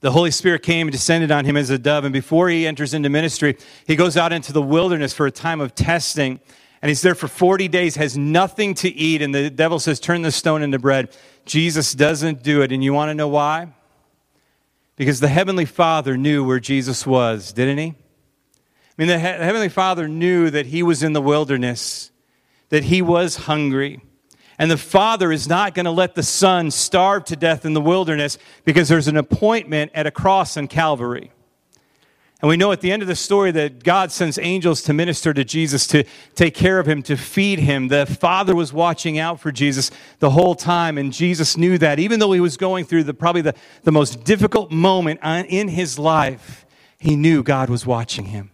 The 0.00 0.12
Holy 0.12 0.30
Spirit 0.30 0.62
came 0.62 0.86
and 0.86 0.92
descended 0.92 1.32
on 1.32 1.44
him 1.44 1.56
as 1.56 1.70
a 1.70 1.78
dove, 1.78 2.04
and 2.04 2.12
before 2.12 2.48
he 2.48 2.66
enters 2.66 2.94
into 2.94 3.08
ministry, 3.08 3.56
he 3.86 3.96
goes 3.96 4.16
out 4.16 4.32
into 4.32 4.52
the 4.52 4.62
wilderness 4.62 5.12
for 5.12 5.26
a 5.26 5.32
time 5.32 5.60
of 5.60 5.74
testing. 5.74 6.38
And 6.80 6.90
he's 6.90 7.02
there 7.02 7.14
for 7.14 7.26
40 7.26 7.66
days, 7.68 7.96
has 7.96 8.16
nothing 8.16 8.74
to 8.74 8.88
eat, 8.88 9.20
and 9.22 9.34
the 9.34 9.50
devil 9.50 9.80
says, 9.80 9.98
Turn 9.98 10.22
the 10.22 10.30
stone 10.30 10.62
into 10.62 10.78
bread. 10.78 11.16
Jesus 11.44 11.92
doesn't 11.92 12.42
do 12.42 12.62
it. 12.62 12.70
And 12.70 12.84
you 12.84 12.92
want 12.92 13.10
to 13.10 13.14
know 13.14 13.28
why? 13.28 13.68
Because 14.94 15.20
the 15.20 15.28
Heavenly 15.28 15.64
Father 15.64 16.16
knew 16.16 16.44
where 16.44 16.60
Jesus 16.60 17.06
was, 17.06 17.52
didn't 17.52 17.78
he? 17.78 17.94
I 18.98 19.02
mean, 19.02 19.08
the 19.08 19.18
Heavenly 19.18 19.68
Father 19.68 20.08
knew 20.08 20.48
that 20.48 20.66
he 20.66 20.82
was 20.82 21.02
in 21.02 21.12
the 21.12 21.20
wilderness, 21.20 22.10
that 22.70 22.84
he 22.84 23.02
was 23.02 23.36
hungry. 23.36 24.00
And 24.58 24.70
the 24.70 24.78
Father 24.78 25.32
is 25.32 25.46
not 25.46 25.74
going 25.74 25.84
to 25.84 25.90
let 25.90 26.14
the 26.14 26.22
Son 26.22 26.70
starve 26.70 27.24
to 27.26 27.36
death 27.36 27.66
in 27.66 27.74
the 27.74 27.80
wilderness 27.80 28.38
because 28.64 28.88
there's 28.88 29.06
an 29.06 29.18
appointment 29.18 29.92
at 29.94 30.06
a 30.06 30.10
cross 30.10 30.56
in 30.56 30.66
Calvary. 30.66 31.30
And 32.40 32.48
we 32.48 32.56
know 32.56 32.72
at 32.72 32.80
the 32.80 32.90
end 32.90 33.02
of 33.02 33.08
the 33.08 33.16
story 33.16 33.50
that 33.50 33.84
God 33.84 34.12
sends 34.12 34.38
angels 34.38 34.82
to 34.82 34.94
minister 34.94 35.34
to 35.34 35.44
Jesus, 35.44 35.86
to 35.88 36.04
take 36.34 36.54
care 36.54 36.78
of 36.78 36.86
him, 36.86 37.02
to 37.04 37.16
feed 37.16 37.58
him. 37.58 37.88
The 37.88 38.06
Father 38.06 38.54
was 38.54 38.72
watching 38.72 39.18
out 39.18 39.40
for 39.40 39.52
Jesus 39.52 39.90
the 40.20 40.30
whole 40.30 40.54
time, 40.54 40.96
and 40.96 41.12
Jesus 41.12 41.56
knew 41.56 41.76
that. 41.78 41.98
Even 41.98 42.18
though 42.18 42.32
he 42.32 42.40
was 42.40 42.56
going 42.56 42.86
through 42.86 43.04
the, 43.04 43.14
probably 43.14 43.42
the, 43.42 43.54
the 43.84 43.92
most 43.92 44.24
difficult 44.24 44.70
moment 44.70 45.20
in 45.22 45.68
his 45.68 45.98
life, 45.98 46.66
he 46.98 47.16
knew 47.16 47.42
God 47.42 47.68
was 47.68 47.86
watching 47.86 48.26
him. 48.26 48.50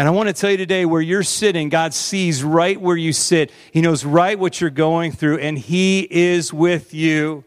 And 0.00 0.08
I 0.08 0.12
want 0.12 0.28
to 0.28 0.32
tell 0.32 0.50
you 0.50 0.56
today 0.56 0.86
where 0.86 1.02
you're 1.02 1.22
sitting, 1.22 1.68
God 1.68 1.92
sees 1.92 2.42
right 2.42 2.80
where 2.80 2.96
you 2.96 3.12
sit. 3.12 3.52
He 3.70 3.82
knows 3.82 4.02
right 4.02 4.38
what 4.38 4.58
you're 4.58 4.70
going 4.70 5.12
through, 5.12 5.40
and 5.40 5.58
He 5.58 6.08
is 6.10 6.54
with 6.54 6.94
you. 6.94 7.44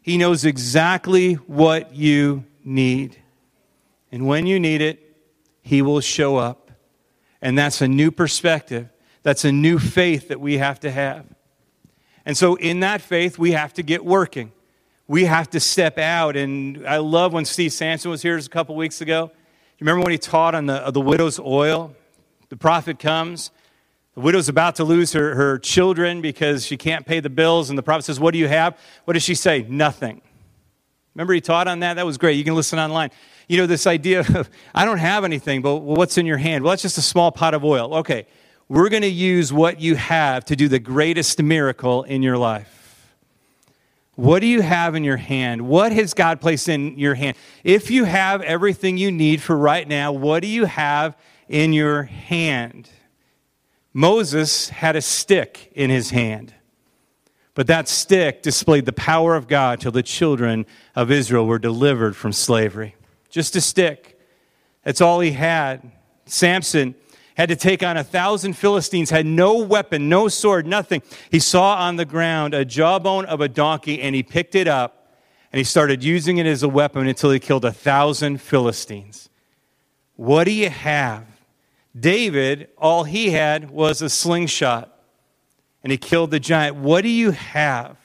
He 0.00 0.16
knows 0.16 0.46
exactly 0.46 1.34
what 1.34 1.94
you 1.94 2.46
need. 2.64 3.18
And 4.10 4.26
when 4.26 4.46
you 4.46 4.58
need 4.58 4.80
it, 4.80 5.18
He 5.60 5.82
will 5.82 6.00
show 6.00 6.38
up. 6.38 6.70
And 7.42 7.58
that's 7.58 7.82
a 7.82 7.88
new 7.88 8.10
perspective. 8.10 8.88
That's 9.22 9.44
a 9.44 9.52
new 9.52 9.78
faith 9.78 10.28
that 10.28 10.40
we 10.40 10.56
have 10.56 10.80
to 10.80 10.90
have. 10.90 11.26
And 12.24 12.38
so, 12.38 12.54
in 12.54 12.80
that 12.80 13.02
faith, 13.02 13.38
we 13.38 13.52
have 13.52 13.74
to 13.74 13.82
get 13.82 14.02
working. 14.02 14.50
We 15.08 15.26
have 15.26 15.50
to 15.50 15.60
step 15.60 15.98
out. 15.98 16.36
And 16.38 16.88
I 16.88 16.96
love 16.96 17.34
when 17.34 17.44
Steve 17.44 17.74
Sanson 17.74 18.10
was 18.10 18.22
here 18.22 18.38
a 18.38 18.42
couple 18.44 18.76
weeks 18.76 19.02
ago 19.02 19.30
you 19.78 19.84
remember 19.84 20.04
when 20.04 20.12
he 20.12 20.18
taught 20.18 20.54
on 20.54 20.66
the, 20.66 20.86
uh, 20.86 20.90
the 20.90 21.00
widow's 21.00 21.38
oil? 21.38 21.94
The 22.48 22.56
prophet 22.56 22.98
comes. 22.98 23.50
The 24.14 24.20
widow's 24.20 24.48
about 24.48 24.76
to 24.76 24.84
lose 24.84 25.12
her, 25.12 25.34
her 25.34 25.58
children 25.58 26.22
because 26.22 26.64
she 26.64 26.78
can't 26.78 27.04
pay 27.04 27.20
the 27.20 27.28
bills. 27.28 27.68
And 27.68 27.78
the 27.78 27.82
prophet 27.82 28.04
says, 28.04 28.18
What 28.18 28.32
do 28.32 28.38
you 28.38 28.48
have? 28.48 28.78
What 29.04 29.12
does 29.12 29.22
she 29.22 29.34
say? 29.34 29.66
Nothing. 29.68 30.22
Remember 31.14 31.34
he 31.34 31.42
taught 31.42 31.68
on 31.68 31.80
that? 31.80 31.94
That 31.94 32.06
was 32.06 32.16
great. 32.16 32.38
You 32.38 32.44
can 32.44 32.54
listen 32.54 32.78
online. 32.78 33.10
You 33.48 33.58
know, 33.58 33.66
this 33.66 33.86
idea 33.86 34.20
of, 34.20 34.48
I 34.74 34.86
don't 34.86 34.98
have 34.98 35.24
anything, 35.24 35.60
but 35.60 35.76
what's 35.76 36.16
in 36.16 36.24
your 36.24 36.38
hand? 36.38 36.64
Well, 36.64 36.70
that's 36.70 36.82
just 36.82 36.96
a 36.96 37.02
small 37.02 37.30
pot 37.30 37.52
of 37.52 37.62
oil. 37.62 37.96
Okay, 37.96 38.26
we're 38.68 38.88
going 38.88 39.02
to 39.02 39.08
use 39.08 39.52
what 39.52 39.80
you 39.80 39.94
have 39.94 40.44
to 40.46 40.56
do 40.56 40.68
the 40.68 40.78
greatest 40.78 41.42
miracle 41.42 42.02
in 42.04 42.22
your 42.22 42.38
life. 42.38 42.85
What 44.16 44.40
do 44.40 44.46
you 44.46 44.62
have 44.62 44.94
in 44.94 45.04
your 45.04 45.18
hand? 45.18 45.68
What 45.68 45.92
has 45.92 46.14
God 46.14 46.40
placed 46.40 46.68
in 46.68 46.98
your 46.98 47.14
hand? 47.14 47.36
If 47.62 47.90
you 47.90 48.04
have 48.04 48.40
everything 48.42 48.96
you 48.96 49.12
need 49.12 49.42
for 49.42 49.56
right 49.56 49.86
now, 49.86 50.10
what 50.10 50.40
do 50.40 50.48
you 50.48 50.64
have 50.64 51.16
in 51.48 51.74
your 51.74 52.04
hand? 52.04 52.90
Moses 53.92 54.70
had 54.70 54.96
a 54.96 55.02
stick 55.02 55.70
in 55.74 55.90
his 55.90 56.10
hand. 56.10 56.54
But 57.54 57.66
that 57.68 57.88
stick 57.88 58.42
displayed 58.42 58.86
the 58.86 58.92
power 58.92 59.34
of 59.34 59.48
God 59.48 59.80
till 59.80 59.92
the 59.92 60.02
children 60.02 60.66
of 60.94 61.10
Israel 61.10 61.46
were 61.46 61.58
delivered 61.58 62.16
from 62.16 62.32
slavery. 62.32 62.94
Just 63.30 63.56
a 63.56 63.60
stick. 63.60 64.18
That's 64.82 65.00
all 65.00 65.20
he 65.20 65.32
had. 65.32 65.90
Samson 66.26 66.94
had 67.36 67.50
to 67.50 67.56
take 67.56 67.82
on 67.82 67.96
a 67.96 68.04
thousand 68.04 68.54
Philistines, 68.54 69.10
had 69.10 69.26
no 69.26 69.58
weapon, 69.58 70.08
no 70.08 70.28
sword, 70.28 70.66
nothing. 70.66 71.02
He 71.30 71.38
saw 71.38 71.74
on 71.76 71.96
the 71.96 72.06
ground 72.06 72.54
a 72.54 72.64
jawbone 72.64 73.26
of 73.26 73.40
a 73.40 73.48
donkey 73.48 74.00
and 74.00 74.14
he 74.14 74.22
picked 74.22 74.54
it 74.54 74.66
up 74.66 75.12
and 75.52 75.58
he 75.58 75.64
started 75.64 76.02
using 76.02 76.38
it 76.38 76.46
as 76.46 76.62
a 76.62 76.68
weapon 76.68 77.06
until 77.06 77.30
he 77.30 77.38
killed 77.38 77.64
a 77.64 77.72
thousand 77.72 78.40
Philistines. 78.40 79.28
What 80.14 80.44
do 80.44 80.52
you 80.52 80.70
have? 80.70 81.26
David, 81.98 82.68
all 82.78 83.04
he 83.04 83.30
had 83.30 83.70
was 83.70 84.00
a 84.00 84.08
slingshot 84.08 84.98
and 85.82 85.90
he 85.90 85.98
killed 85.98 86.30
the 86.30 86.40
giant. 86.40 86.76
What 86.76 87.02
do 87.02 87.08
you 87.10 87.32
have? 87.32 87.98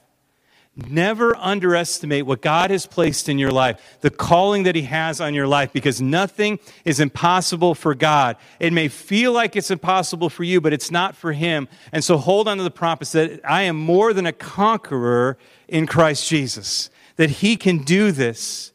Never 0.74 1.36
underestimate 1.36 2.25
what 2.25 2.42
God 2.42 2.72
has 2.72 2.86
placed 2.86 3.28
in 3.28 3.38
your 3.38 3.51
life, 3.51 3.98
the 4.00 4.10
calling 4.10 4.63
that 4.63 4.74
He 4.74 4.84
has 4.84 5.20
on 5.20 5.34
your 5.34 5.46
life, 5.46 5.74
because 5.74 6.01
nothing 6.01 6.60
is 6.86 7.01
impossible 7.01 7.75
for 7.75 7.94
God. 7.94 8.38
It 8.58 8.72
may 8.72 8.88
feel 8.88 9.34
like 9.34 9.58
it's 9.58 9.70
impossible 9.70 10.30
for 10.30 10.46
you, 10.46 10.62
but 10.62 10.72
it's 10.72 10.90
not 10.90 11.13
for 11.13 11.34
Him. 11.34 11.68
And 11.92 12.06
so 12.06 12.18
hold 12.18 12.48
on 12.48 12.56
to 12.56 12.63
the 12.63 12.72
promise 12.72 13.12
that 13.12 13.42
I 13.44 13.63
am 13.63 13.75
more 13.75 14.13
than 14.13 14.25
a 14.25 14.32
conqueror 14.32 15.38
in 15.68 15.88
Christ 15.88 16.30
Jesus, 16.30 16.90
that 17.18 17.30
He 17.30 17.58
can 17.58 17.80
do 17.80 18.13
this, 18.13 18.72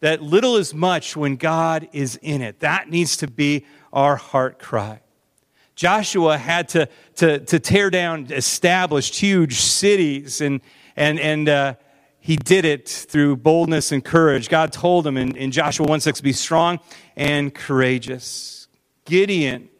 that 0.00 0.22
little 0.22 0.56
is 0.56 0.74
much 0.74 1.16
when 1.16 1.36
God 1.36 1.88
is 1.94 2.16
in 2.20 2.42
it. 2.42 2.60
That 2.60 2.90
needs 2.90 3.16
to 3.16 3.26
be 3.26 3.64
our 3.90 4.16
heart 4.16 4.58
cry. 4.58 5.00
Joshua 5.74 6.36
had 6.36 6.68
to, 6.70 6.88
to, 7.16 7.38
to 7.38 7.58
tear 7.58 7.88
down 7.88 8.26
established 8.32 9.16
huge 9.16 9.60
cities, 9.60 10.42
and, 10.42 10.60
and, 10.98 11.20
and 11.20 11.48
uh, 11.48 11.74
he 12.18 12.36
did 12.36 12.64
it 12.64 12.88
through 12.88 13.36
boldness 13.36 13.92
and 13.92 14.04
courage. 14.04 14.48
God 14.48 14.72
told 14.72 15.06
him 15.06 15.16
in, 15.16 15.36
in 15.36 15.52
Joshua 15.52 15.86
1 15.86 16.00
6, 16.00 16.20
be 16.20 16.32
strong 16.32 16.80
and 17.16 17.54
courageous. 17.54 18.66
Gideon 19.04 19.70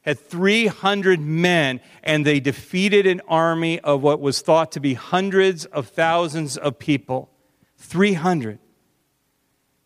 had 0.00 0.18
300 0.18 1.20
men, 1.20 1.80
and 2.02 2.24
they 2.24 2.40
defeated 2.40 3.06
an 3.06 3.20
army 3.28 3.78
of 3.80 4.02
what 4.02 4.20
was 4.20 4.40
thought 4.40 4.72
to 4.72 4.80
be 4.80 4.94
hundreds 4.94 5.66
of 5.66 5.88
thousands 5.88 6.56
of 6.56 6.78
people. 6.78 7.30
300. 7.76 8.58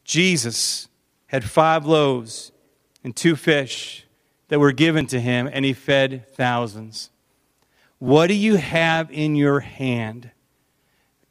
Jesus 0.05 0.89
had 1.27 1.45
five 1.45 1.85
loaves 1.85 2.53
and 3.05 3.15
two 3.15 3.37
fish 3.37 4.07
that 4.47 4.59
were 4.59 4.73
given 4.73 5.07
to 5.07 5.21
him, 5.21 5.49
and 5.53 5.65
he 5.65 5.73
fed 5.73 6.27
thousands. 6.35 7.11
What 7.99 8.29
do 8.29 8.35
you 8.35 8.57
have 8.57 9.11
in 9.11 9.35
your 9.35 9.61
hand? 9.61 10.31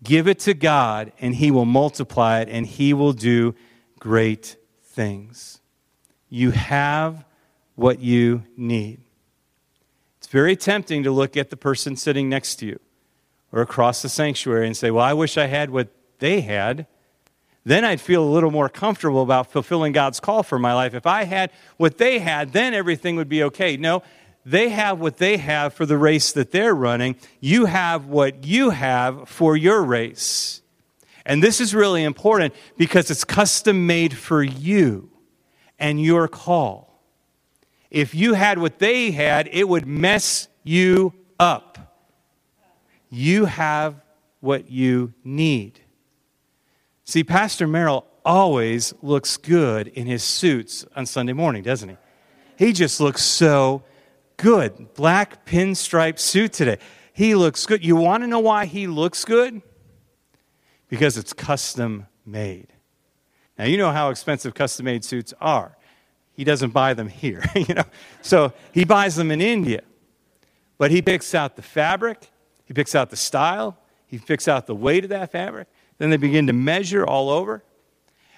Give 0.04 0.28
it 0.28 0.40
to 0.40 0.54
God, 0.54 1.12
and 1.20 1.36
he 1.36 1.52
will 1.52 1.66
multiply 1.66 2.42
it, 2.42 2.50
and 2.50 2.66
he 2.66 2.94
will 2.94 3.14
do 3.14 3.56
great 4.00 4.58
things. 4.84 5.60
You 6.30 6.52
have 6.52 7.26
what 7.76 8.00
you 8.00 8.44
need. 8.56 9.02
It's 10.18 10.28
very 10.28 10.56
tempting 10.56 11.04
to 11.04 11.12
look 11.12 11.38
at 11.38 11.50
the 11.50 11.58
person 11.58 11.96
sitting 11.96 12.30
next 12.30 12.56
to 12.58 12.66
you 12.66 12.80
or 13.52 13.62
across 13.62 14.02
the 14.02 14.10
sanctuary 14.10 14.68
and 14.68 14.76
say, 14.76 14.92
Well, 14.92 15.04
I 15.04 15.14
wish 15.14 15.38
I 15.38 15.46
had 15.46 15.70
what 15.70 15.90
they 16.20 16.42
had 16.42 16.88
then 17.68 17.84
I'd 17.84 18.00
feel 18.00 18.24
a 18.24 18.32
little 18.32 18.50
more 18.50 18.70
comfortable 18.70 19.22
about 19.22 19.52
fulfilling 19.52 19.92
God's 19.92 20.22
call 20.22 20.42
for 20.42 20.58
my 20.58 20.74
life. 20.74 20.94
If 20.94 21.06
I 21.06 21.26
had 21.26 21.52
what 21.76 21.98
they 21.98 22.20
had, 22.20 22.54
then 22.54 22.74
everything 22.74 23.18
would 23.18 23.28
be 23.28 23.44
okay. 23.44 23.76
No, 23.76 24.04
they 24.48 24.70
have 24.70 25.02
what 25.02 25.18
they 25.18 25.36
have 25.36 25.74
for 25.74 25.86
the 25.86 25.98
race 25.98 26.32
that 26.32 26.52
they're 26.52 26.74
running. 26.74 27.18
You 27.42 27.66
have 27.66 28.06
what 28.06 28.46
you 28.46 28.70
have 28.70 29.28
for 29.28 29.58
your 29.58 29.84
race. 29.84 30.62
And 31.26 31.44
this 31.44 31.60
is 31.60 31.76
really 31.76 32.06
important 32.06 32.54
because 32.78 33.12
it's 33.12 33.26
custom 33.26 33.86
made 33.86 34.16
for 34.16 34.42
you 34.42 35.10
and 35.78 36.02
your 36.02 36.30
call. 36.30 37.04
If 37.92 38.16
you 38.16 38.36
had 38.36 38.58
what 38.58 38.80
they 38.80 39.12
had, 39.12 39.50
it 39.52 39.68
would 39.68 39.86
mess 39.86 40.48
you 40.64 41.14
up. 41.38 42.00
You 43.10 43.46
have 43.46 44.02
what 44.40 44.72
you 44.72 45.14
need. 45.26 45.82
See, 47.04 47.26
Pastor 47.26 47.68
Merrill 47.68 48.06
always 48.24 48.94
looks 49.02 49.36
good 49.36 49.90
in 49.90 50.08
his 50.08 50.24
suits 50.24 50.86
on 50.96 51.06
Sunday 51.06 51.34
morning, 51.34 51.64
doesn't 51.64 51.90
he? 51.90 51.98
He 52.58 52.72
just 52.72 53.02
looks 53.02 53.24
so 53.24 53.84
good. 54.38 54.94
Black 54.94 55.46
pinstripe 55.46 56.20
suit 56.20 56.54
today. 56.54 56.78
He 57.14 57.36
looks 57.36 57.66
good. 57.66 57.84
You 57.84 57.96
want 57.96 58.24
to 58.24 58.28
know 58.28 58.40
why 58.40 58.66
he 58.66 58.88
looks 58.88 59.26
good? 59.26 59.62
Because 60.88 61.18
it's 61.18 61.34
custom 61.34 62.08
made. 62.26 62.68
Now, 63.58 63.66
you 63.66 63.78
know 63.78 63.92
how 63.92 64.10
expensive 64.10 64.54
custom 64.54 64.86
made 64.86 65.04
suits 65.04 65.34
are. 65.42 65.76
He 66.34 66.44
doesn't 66.44 66.70
buy 66.70 66.94
them 66.94 67.08
here, 67.08 67.44
you 67.56 67.74
know. 67.74 67.84
So 68.22 68.54
he 68.72 68.86
buys 68.86 69.16
them 69.16 69.32
in 69.32 69.42
India. 69.42 69.82
But 70.78 70.92
he 70.92 71.02
picks 71.02 71.34
out 71.34 71.56
the 71.56 71.64
fabric, 71.64 72.30
he 72.66 72.74
picks 72.74 72.94
out 72.94 73.10
the 73.10 73.16
style, 73.16 73.78
he 74.06 74.20
picks 74.20 74.48
out 74.48 74.68
the 74.68 74.76
weight 74.76 75.04
of 75.04 75.10
that 75.10 75.32
fabric, 75.32 75.68
then 75.98 76.12
they 76.12 76.18
begin 76.18 76.46
to 76.48 76.54
measure 76.54 77.06
all 77.06 77.32
over. 77.32 77.64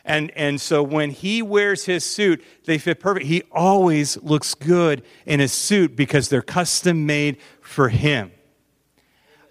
And, 0.06 0.32
and 0.32 0.60
so 0.60 0.82
when 0.82 1.12
he 1.12 1.42
wears 1.42 1.86
his 1.86 2.04
suit, 2.04 2.44
they 2.66 2.78
fit 2.78 3.00
perfect. 3.00 3.26
He 3.26 3.44
always 3.52 4.18
looks 4.18 4.56
good 4.56 5.04
in 5.26 5.40
his 5.40 5.52
suit 5.52 5.96
because 5.96 6.30
they're 6.30 6.42
custom 6.42 7.06
made 7.06 7.38
for 7.62 7.90
him. 7.90 8.32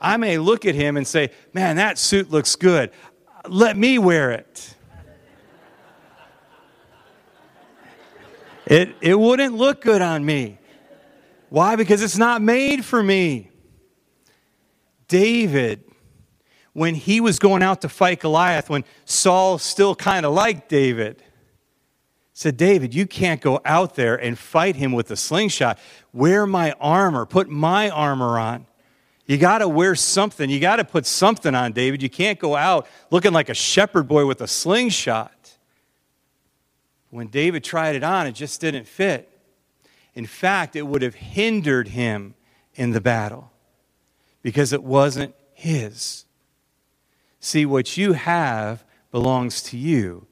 I 0.00 0.16
may 0.16 0.38
look 0.38 0.64
at 0.64 0.74
him 0.74 0.96
and 0.96 1.06
say, 1.06 1.30
Man, 1.52 1.76
that 1.76 1.98
suit 1.98 2.30
looks 2.30 2.56
good. 2.56 2.90
Let 3.48 3.76
me 3.76 3.98
wear 3.98 4.32
it. 4.32 4.74
It, 8.66 8.94
it 9.00 9.18
wouldn't 9.18 9.54
look 9.54 9.80
good 9.80 10.02
on 10.02 10.26
me. 10.26 10.58
Why? 11.48 11.76
Because 11.76 12.02
it's 12.02 12.18
not 12.18 12.42
made 12.42 12.84
for 12.84 13.02
me. 13.02 13.50
David 15.08 15.84
when 16.78 16.94
he 16.94 17.20
was 17.20 17.40
going 17.40 17.60
out 17.62 17.80
to 17.80 17.88
fight 17.88 18.20
Goliath, 18.20 18.70
when 18.70 18.84
Saul 19.04 19.58
still 19.58 19.96
kind 19.96 20.24
of 20.24 20.32
liked 20.32 20.68
David, 20.68 21.24
said, 22.32 22.56
David, 22.56 22.94
you 22.94 23.04
can't 23.04 23.40
go 23.40 23.60
out 23.64 23.96
there 23.96 24.14
and 24.14 24.38
fight 24.38 24.76
him 24.76 24.92
with 24.92 25.10
a 25.10 25.16
slingshot. 25.16 25.76
Wear 26.12 26.46
my 26.46 26.70
armor, 26.80 27.26
put 27.26 27.48
my 27.48 27.90
armor 27.90 28.38
on. 28.38 28.66
You 29.26 29.38
got 29.38 29.58
to 29.58 29.68
wear 29.68 29.96
something. 29.96 30.48
You 30.48 30.60
got 30.60 30.76
to 30.76 30.84
put 30.84 31.04
something 31.04 31.52
on, 31.52 31.72
David. 31.72 32.00
You 32.00 32.08
can't 32.08 32.38
go 32.38 32.54
out 32.54 32.86
looking 33.10 33.32
like 33.32 33.48
a 33.48 33.54
shepherd 33.54 34.06
boy 34.06 34.24
with 34.24 34.40
a 34.40 34.46
slingshot. 34.46 35.58
When 37.10 37.26
David 37.26 37.64
tried 37.64 37.96
it 37.96 38.04
on, 38.04 38.28
it 38.28 38.32
just 38.32 38.60
didn't 38.60 38.86
fit. 38.86 39.28
In 40.14 40.26
fact, 40.26 40.76
it 40.76 40.82
would 40.82 41.02
have 41.02 41.16
hindered 41.16 41.88
him 41.88 42.34
in 42.76 42.92
the 42.92 43.00
battle 43.00 43.50
because 44.42 44.72
it 44.72 44.84
wasn't 44.84 45.34
his. 45.54 46.24
See, 47.40 47.64
what 47.66 47.96
you 47.96 48.14
have 48.14 48.84
belongs 49.10 49.62
to 49.64 49.76
you, 49.76 50.26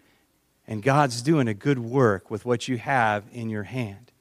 and 0.66 0.83
God's 0.83 1.23
doing 1.23 1.49
a 1.49 1.55
good 1.55 1.79
work 1.79 2.31
with 2.31 2.45
what 2.45 2.69
you 2.69 2.79
have 2.79 3.25
in 3.33 3.49
your 3.49 3.62
hand. 3.62 4.12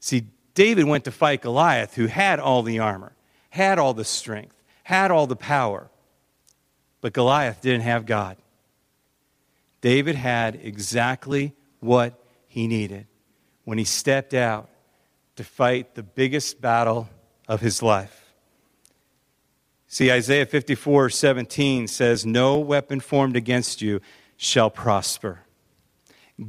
See, 0.00 0.26
David 0.54 0.86
went 0.86 1.04
to 1.04 1.10
fight 1.10 1.42
Goliath, 1.42 1.94
who 1.94 2.06
had 2.06 2.40
all 2.40 2.62
the 2.62 2.78
armor, 2.78 3.14
had 3.50 3.78
all 3.78 3.94
the 3.94 4.04
strength, 4.04 4.62
had 4.84 5.10
all 5.10 5.26
the 5.26 5.36
power, 5.36 5.90
but 7.00 7.12
Goliath 7.12 7.60
didn't 7.60 7.82
have 7.82 8.06
God. 8.06 8.36
David 9.80 10.14
had 10.14 10.60
exactly 10.62 11.54
what 11.80 12.18
he 12.46 12.66
needed 12.66 13.06
when 13.64 13.78
he 13.78 13.84
stepped 13.84 14.34
out 14.34 14.68
to 15.36 15.44
fight 15.44 15.94
the 15.94 16.02
biggest 16.02 16.60
battle 16.60 17.08
of 17.48 17.60
his 17.60 17.82
life. 17.82 18.21
See, 19.92 20.10
Isaiah 20.10 20.46
54 20.46 21.10
17 21.10 21.86
says, 21.86 22.24
No 22.24 22.58
weapon 22.58 22.98
formed 22.98 23.36
against 23.36 23.82
you 23.82 24.00
shall 24.38 24.70
prosper. 24.70 25.40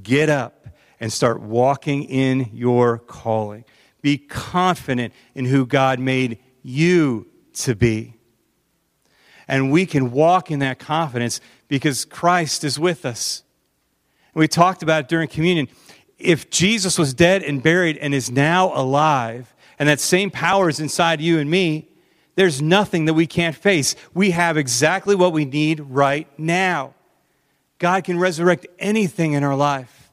Get 0.02 0.30
up 0.30 0.70
and 0.98 1.12
start 1.12 1.42
walking 1.42 2.06
in 2.06 2.52
your 2.54 3.00
calling. 3.00 3.66
Be 4.02 4.18
confident 4.18 5.14
in 5.36 5.44
who 5.44 5.66
God 5.66 6.00
made 6.00 6.40
you 6.62 7.28
to 7.56 7.76
be. 7.76 8.14
And 9.46 9.74
we 9.74 9.86
can 9.88 10.12
walk 10.12 10.50
in 10.50 10.60
that 10.60 10.80
confidence 10.80 11.42
because 11.68 12.06
Christ 12.06 12.64
is 12.64 12.80
with 12.80 13.06
us. 13.06 13.44
We 14.34 14.48
talked 14.48 14.84
about 14.84 15.02
it 15.02 15.10
during 15.10 15.28
communion. 15.28 15.68
If 16.18 16.50
Jesus 16.50 16.98
was 16.98 17.14
dead 17.14 17.44
and 17.44 17.62
buried 17.62 17.98
and 17.98 18.14
is 18.14 18.32
now 18.32 18.72
alive, 18.74 19.54
and 19.78 19.90
that 19.90 20.00
same 20.00 20.32
power 20.32 20.70
is 20.70 20.80
inside 20.80 21.20
you 21.20 21.40
and 21.40 21.52
me, 21.52 21.90
there's 22.36 22.62
nothing 22.62 23.06
that 23.06 23.14
we 23.14 23.28
can't 23.28 23.56
face. 23.56 23.96
We 24.14 24.32
have 24.32 24.58
exactly 24.58 25.16
what 25.16 25.34
we 25.34 25.46
need 25.46 25.80
right 25.80 26.28
now. 26.38 26.96
God 27.80 28.04
can 28.04 28.18
resurrect 28.18 28.66
anything 28.80 29.34
in 29.34 29.44
our 29.44 29.56
life, 29.56 30.12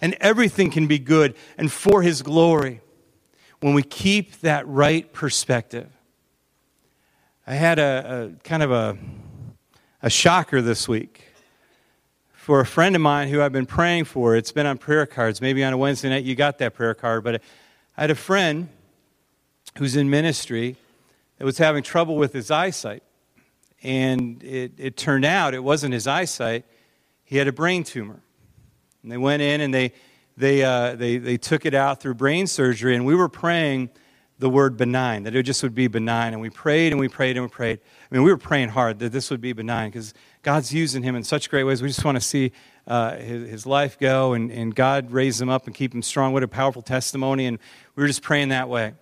and 0.00 0.14
everything 0.20 0.70
can 0.70 0.86
be 0.86 0.98
good 0.98 1.34
and 1.56 1.72
for 1.72 2.02
His 2.02 2.22
glory 2.22 2.80
when 3.60 3.74
we 3.74 3.82
keep 3.82 4.40
that 4.40 4.66
right 4.68 5.12
perspective. 5.12 5.88
I 7.46 7.54
had 7.54 7.78
a, 7.78 8.32
a 8.36 8.42
kind 8.44 8.62
of 8.62 8.70
a, 8.70 8.98
a 10.02 10.10
shocker 10.10 10.60
this 10.60 10.88
week 10.88 11.24
for 12.32 12.60
a 12.60 12.66
friend 12.66 12.94
of 12.94 13.02
mine 13.02 13.28
who 13.28 13.40
I've 13.40 13.52
been 13.52 13.66
praying 13.66 14.04
for. 14.04 14.36
It's 14.36 14.52
been 14.52 14.66
on 14.66 14.78
prayer 14.78 15.06
cards. 15.06 15.40
Maybe 15.40 15.64
on 15.64 15.72
a 15.72 15.76
Wednesday 15.78 16.08
night 16.08 16.24
you 16.24 16.34
got 16.34 16.58
that 16.58 16.74
prayer 16.74 16.94
card, 16.94 17.24
but 17.24 17.42
I 17.96 18.02
had 18.02 18.10
a 18.10 18.14
friend 18.14 18.68
who's 19.78 19.96
in 19.96 20.10
ministry 20.10 20.76
that 21.38 21.44
was 21.44 21.58
having 21.58 21.82
trouble 21.82 22.16
with 22.16 22.32
his 22.32 22.50
eyesight. 22.50 23.02
And 23.82 24.42
it, 24.42 24.72
it 24.78 24.96
turned 24.96 25.24
out 25.24 25.54
it 25.54 25.62
wasn't 25.62 25.94
his 25.94 26.06
eyesight, 26.06 26.64
he 27.24 27.36
had 27.36 27.48
a 27.48 27.52
brain 27.52 27.84
tumor. 27.84 28.22
And 29.02 29.12
they 29.12 29.16
went 29.16 29.42
in 29.42 29.60
and 29.60 29.72
they, 29.72 29.92
they, 30.36 30.62
uh, 30.62 30.94
they, 30.94 31.18
they 31.18 31.36
took 31.36 31.66
it 31.66 31.74
out 31.74 32.00
through 32.00 32.14
brain 32.14 32.46
surgery, 32.46 32.94
and 32.94 33.06
we 33.06 33.14
were 33.14 33.28
praying 33.28 33.90
the 34.38 34.50
word 34.50 34.76
benign, 34.76 35.22
that 35.22 35.34
it 35.34 35.44
just 35.44 35.62
would 35.62 35.74
be 35.74 35.88
benign. 35.88 36.34
And 36.34 36.42
we 36.42 36.50
prayed 36.50 36.92
and 36.92 37.00
we 37.00 37.08
prayed 37.08 37.36
and 37.36 37.46
we 37.46 37.48
prayed. 37.48 37.78
I 37.80 38.14
mean, 38.14 38.22
we 38.22 38.30
were 38.30 38.36
praying 38.36 38.68
hard 38.68 38.98
that 38.98 39.10
this 39.10 39.30
would 39.30 39.40
be 39.40 39.54
benign 39.54 39.90
because 39.90 40.12
God's 40.42 40.74
using 40.74 41.02
him 41.02 41.16
in 41.16 41.24
such 41.24 41.48
great 41.48 41.64
ways. 41.64 41.80
We 41.80 41.88
just 41.88 42.04
want 42.04 42.16
to 42.16 42.20
see 42.20 42.52
uh, 42.86 43.16
his, 43.16 43.48
his, 43.48 43.66
life 43.66 43.98
go 43.98 44.34
and, 44.34 44.52
and 44.52 44.74
God 44.74 45.10
raise 45.10 45.40
him 45.40 45.48
up 45.48 45.66
and 45.66 45.74
keep 45.74 45.94
him 45.94 46.02
strong. 46.02 46.34
What 46.34 46.42
a 46.42 46.48
powerful 46.48 46.82
testimony. 46.82 47.46
And 47.46 47.58
we 47.94 48.02
were 48.02 48.06
just 48.06 48.22
praying 48.22 48.50
that 48.50 48.68
way. 48.68 48.92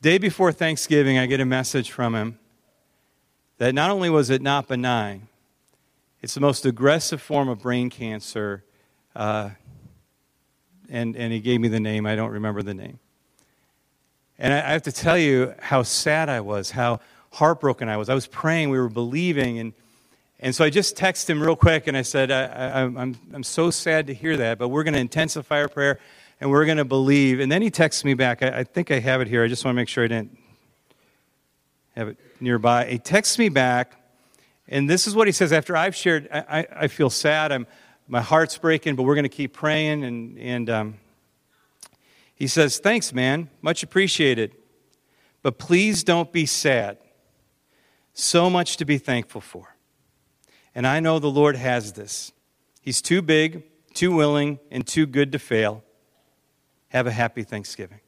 Day 0.00 0.18
before 0.18 0.52
Thanksgiving, 0.52 1.18
I 1.18 1.26
get 1.26 1.40
a 1.40 1.44
message 1.44 1.90
from 1.90 2.14
him 2.14 2.38
that 3.58 3.74
not 3.74 3.90
only 3.90 4.08
was 4.08 4.30
it 4.30 4.40
not 4.40 4.68
benign, 4.68 5.26
it's 6.22 6.34
the 6.34 6.40
most 6.40 6.64
aggressive 6.64 7.20
form 7.20 7.48
of 7.48 7.60
brain 7.60 7.90
cancer. 7.90 8.62
Uh, 9.16 9.50
and, 10.88 11.16
and 11.16 11.32
he 11.32 11.40
gave 11.40 11.60
me 11.60 11.66
the 11.66 11.80
name. 11.80 12.06
I 12.06 12.14
don't 12.14 12.30
remember 12.30 12.62
the 12.62 12.74
name. 12.74 13.00
And 14.38 14.54
I, 14.54 14.58
I 14.58 14.70
have 14.70 14.82
to 14.82 14.92
tell 14.92 15.18
you 15.18 15.52
how 15.58 15.82
sad 15.82 16.28
I 16.28 16.42
was, 16.42 16.70
how 16.70 17.00
heartbroken 17.32 17.88
I 17.88 17.96
was. 17.96 18.08
I 18.08 18.14
was 18.14 18.28
praying, 18.28 18.70
we 18.70 18.78
were 18.78 18.88
believing. 18.88 19.58
And, 19.58 19.72
and 20.38 20.54
so 20.54 20.64
I 20.64 20.70
just 20.70 20.96
texted 20.96 21.30
him 21.30 21.42
real 21.42 21.56
quick 21.56 21.88
and 21.88 21.96
I 21.96 22.02
said, 22.02 22.30
I, 22.30 22.44
I, 22.44 22.82
I'm, 22.82 23.18
I'm 23.34 23.42
so 23.42 23.72
sad 23.72 24.06
to 24.06 24.14
hear 24.14 24.36
that, 24.36 24.58
but 24.58 24.68
we're 24.68 24.84
going 24.84 24.94
to 24.94 25.00
intensify 25.00 25.60
our 25.60 25.68
prayer 25.68 25.98
and 26.40 26.50
we're 26.50 26.64
going 26.64 26.78
to 26.78 26.84
believe. 26.84 27.40
And 27.40 27.50
then 27.50 27.62
he 27.62 27.70
texts 27.70 28.04
me 28.04 28.14
back. 28.14 28.42
I, 28.42 28.60
I 28.60 28.64
think 28.64 28.90
I 28.90 28.98
have 29.00 29.20
it 29.20 29.28
here. 29.28 29.44
I 29.44 29.48
just 29.48 29.64
want 29.64 29.74
to 29.74 29.76
make 29.76 29.88
sure 29.88 30.04
I 30.04 30.08
didn't 30.08 30.38
have 31.96 32.08
it 32.08 32.18
nearby. 32.40 32.86
He 32.86 32.98
texts 32.98 33.38
me 33.38 33.48
back, 33.48 33.94
and 34.68 34.88
this 34.88 35.06
is 35.06 35.14
what 35.14 35.26
he 35.26 35.32
says 35.32 35.52
after 35.52 35.76
I've 35.76 35.96
shared. 35.96 36.28
I, 36.32 36.38
I, 36.60 36.66
I 36.82 36.88
feel 36.88 37.10
sad. 37.10 37.52
I'm, 37.52 37.66
my 38.06 38.20
heart's 38.20 38.56
breaking, 38.56 38.96
but 38.96 39.02
we're 39.02 39.14
going 39.14 39.24
to 39.24 39.28
keep 39.28 39.52
praying. 39.52 40.04
And, 40.04 40.38
and 40.38 40.70
um, 40.70 40.94
he 42.34 42.46
says, 42.46 42.78
Thanks, 42.78 43.12
man. 43.12 43.50
Much 43.62 43.82
appreciated. 43.82 44.54
But 45.42 45.58
please 45.58 46.04
don't 46.04 46.32
be 46.32 46.46
sad. 46.46 46.98
So 48.12 48.50
much 48.50 48.76
to 48.78 48.84
be 48.84 48.98
thankful 48.98 49.40
for. 49.40 49.76
And 50.74 50.86
I 50.86 51.00
know 51.00 51.18
the 51.18 51.30
Lord 51.30 51.56
has 51.56 51.92
this. 51.92 52.32
He's 52.80 53.02
too 53.02 53.22
big, 53.22 53.64
too 53.94 54.12
willing, 54.12 54.58
and 54.70 54.86
too 54.86 55.06
good 55.06 55.32
to 55.32 55.38
fail. 55.38 55.84
Have 56.88 57.06
a 57.06 57.10
happy 57.10 57.42
Thanksgiving. 57.42 58.00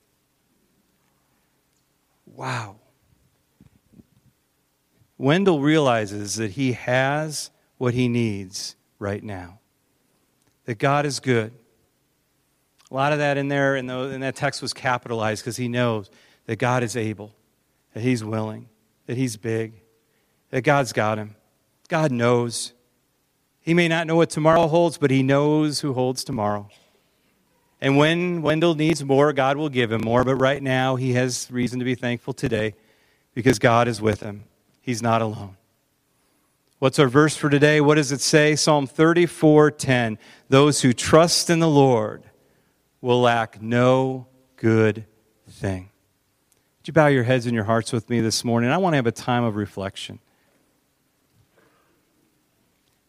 Wow. 2.26 2.76
Wendell 5.18 5.60
realizes 5.60 6.36
that 6.36 6.52
he 6.52 6.72
has 6.72 7.50
what 7.76 7.92
he 7.92 8.08
needs 8.08 8.76
right 8.98 9.22
now, 9.22 9.58
that 10.64 10.78
God 10.78 11.04
is 11.04 11.20
good. 11.20 11.52
A 12.90 12.94
lot 12.94 13.12
of 13.12 13.18
that 13.18 13.36
in 13.36 13.48
there, 13.48 13.76
in 13.76 13.86
that 13.86 14.34
text 14.34 14.62
was 14.62 14.72
capitalized 14.72 15.42
because 15.42 15.56
he 15.56 15.68
knows 15.68 16.10
that 16.46 16.56
God 16.56 16.82
is 16.82 16.96
able, 16.96 17.34
that 17.94 18.02
he's 18.02 18.24
willing, 18.24 18.68
that 19.06 19.16
he's 19.16 19.36
big, 19.36 19.74
that 20.50 20.62
God's 20.62 20.92
got 20.92 21.18
him. 21.18 21.36
God 21.88 22.10
knows. 22.10 22.72
He 23.60 23.74
may 23.74 23.88
not 23.88 24.06
know 24.06 24.16
what 24.16 24.30
tomorrow 24.30 24.66
holds, 24.68 24.96
but 24.96 25.10
he 25.10 25.22
knows 25.22 25.80
who 25.80 25.92
holds 25.92 26.24
tomorrow. 26.24 26.68
And 27.80 27.96
when 27.96 28.42
Wendell 28.42 28.74
needs 28.74 29.02
more, 29.02 29.32
God 29.32 29.56
will 29.56 29.70
give 29.70 29.90
him 29.90 30.02
more. 30.02 30.22
But 30.24 30.36
right 30.36 30.62
now, 30.62 30.96
he 30.96 31.14
has 31.14 31.50
reason 31.50 31.78
to 31.78 31.84
be 31.84 31.94
thankful 31.94 32.34
today 32.34 32.74
because 33.34 33.58
God 33.58 33.88
is 33.88 34.02
with 34.02 34.20
him. 34.20 34.44
He's 34.82 35.02
not 35.02 35.22
alone. 35.22 35.56
What's 36.78 36.98
our 36.98 37.08
verse 37.08 37.36
for 37.36 37.50
today? 37.50 37.80
What 37.80 37.96
does 37.96 38.12
it 38.12 38.20
say? 38.20 38.56
Psalm 38.56 38.86
34:10. 38.86 40.18
Those 40.48 40.80
who 40.82 40.92
trust 40.92 41.50
in 41.50 41.58
the 41.58 41.68
Lord 41.68 42.22
will 43.00 43.20
lack 43.20 43.60
no 43.60 44.26
good 44.56 45.04
thing. 45.48 45.90
Would 46.78 46.88
you 46.88 46.92
bow 46.94 47.08
your 47.08 47.24
heads 47.24 47.44
and 47.44 47.54
your 47.54 47.64
hearts 47.64 47.92
with 47.92 48.08
me 48.08 48.20
this 48.20 48.44
morning? 48.44 48.70
I 48.70 48.78
want 48.78 48.94
to 48.94 48.96
have 48.96 49.06
a 49.06 49.12
time 49.12 49.44
of 49.44 49.56
reflection. 49.56 50.20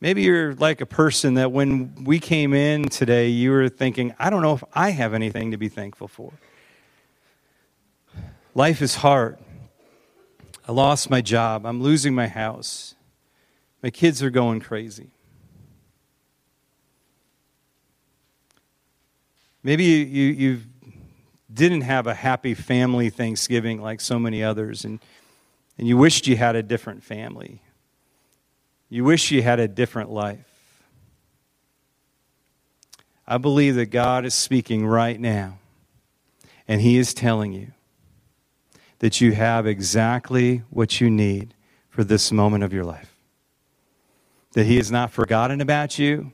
Maybe 0.02 0.24
you're 0.24 0.56
like 0.56 0.82
a 0.82 0.88
person 0.88 1.36
that 1.36 1.52
when 1.52 2.04
we 2.04 2.20
came 2.20 2.56
in 2.56 2.90
today, 2.90 3.28
you 3.28 3.52
were 3.52 3.70
thinking, 3.70 4.16
I 4.18 4.32
don't 4.32 4.42
know 4.42 4.56
if 4.56 4.64
I 4.74 4.90
have 4.90 5.14
anything 5.14 5.52
to 5.52 5.58
be 5.58 5.70
thankful 5.70 6.08
for. 6.08 6.34
Life 8.56 8.82
is 8.82 8.96
hard. 8.96 9.38
I 10.68 10.72
lost 10.72 11.12
my 11.12 11.22
job. 11.22 11.68
I'm 11.68 11.84
losing 11.84 12.16
my 12.16 12.28
house. 12.28 12.96
My 13.84 13.92
kids 13.92 14.24
are 14.24 14.32
going 14.32 14.60
crazy. 14.60 15.12
Maybe 19.62 19.84
you, 19.84 19.98
you, 19.98 20.26
you 20.32 20.62
didn't 21.54 21.82
have 21.82 22.08
a 22.08 22.16
happy 22.16 22.56
family 22.56 23.12
Thanksgiving 23.12 23.80
like 23.80 24.02
so 24.02 24.18
many 24.18 24.44
others, 24.44 24.84
and, 24.84 25.00
and 25.78 25.88
you 25.88 25.96
wished 25.96 26.26
you 26.26 26.38
had 26.38 26.56
a 26.56 26.64
different 26.64 27.04
family. 27.04 27.62
You 28.94 29.06
wish 29.06 29.32
you 29.32 29.42
had 29.42 29.62
a 29.62 29.70
different 29.70 30.12
life. 30.12 30.84
I 33.26 33.38
believe 33.38 33.76
that 33.76 33.86
God 33.86 34.26
is 34.26 34.34
speaking 34.34 34.86
right 34.86 35.18
now, 35.18 35.60
and 36.68 36.82
He 36.82 36.98
is 36.98 37.14
telling 37.14 37.54
you 37.54 37.72
that 39.00 39.22
you 39.22 39.32
have 39.32 39.66
exactly 39.66 40.64
what 40.70 41.00
you 41.00 41.10
need 41.10 41.54
for 41.90 42.04
this 42.04 42.34
moment 42.34 42.66
of 42.66 42.74
your 42.74 42.84
life. 42.84 43.16
That 44.56 44.66
He 44.66 44.76
has 44.76 44.92
not 44.92 45.10
forgotten 45.10 45.62
about 45.62 45.98
you, 45.98 46.34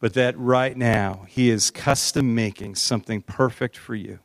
but 0.00 0.14
that 0.14 0.38
right 0.38 0.74
now 0.74 1.26
He 1.28 1.50
is 1.50 1.70
custom 1.70 2.34
making 2.34 2.76
something 2.76 3.20
perfect 3.20 3.76
for 3.76 3.94
you 3.94 4.20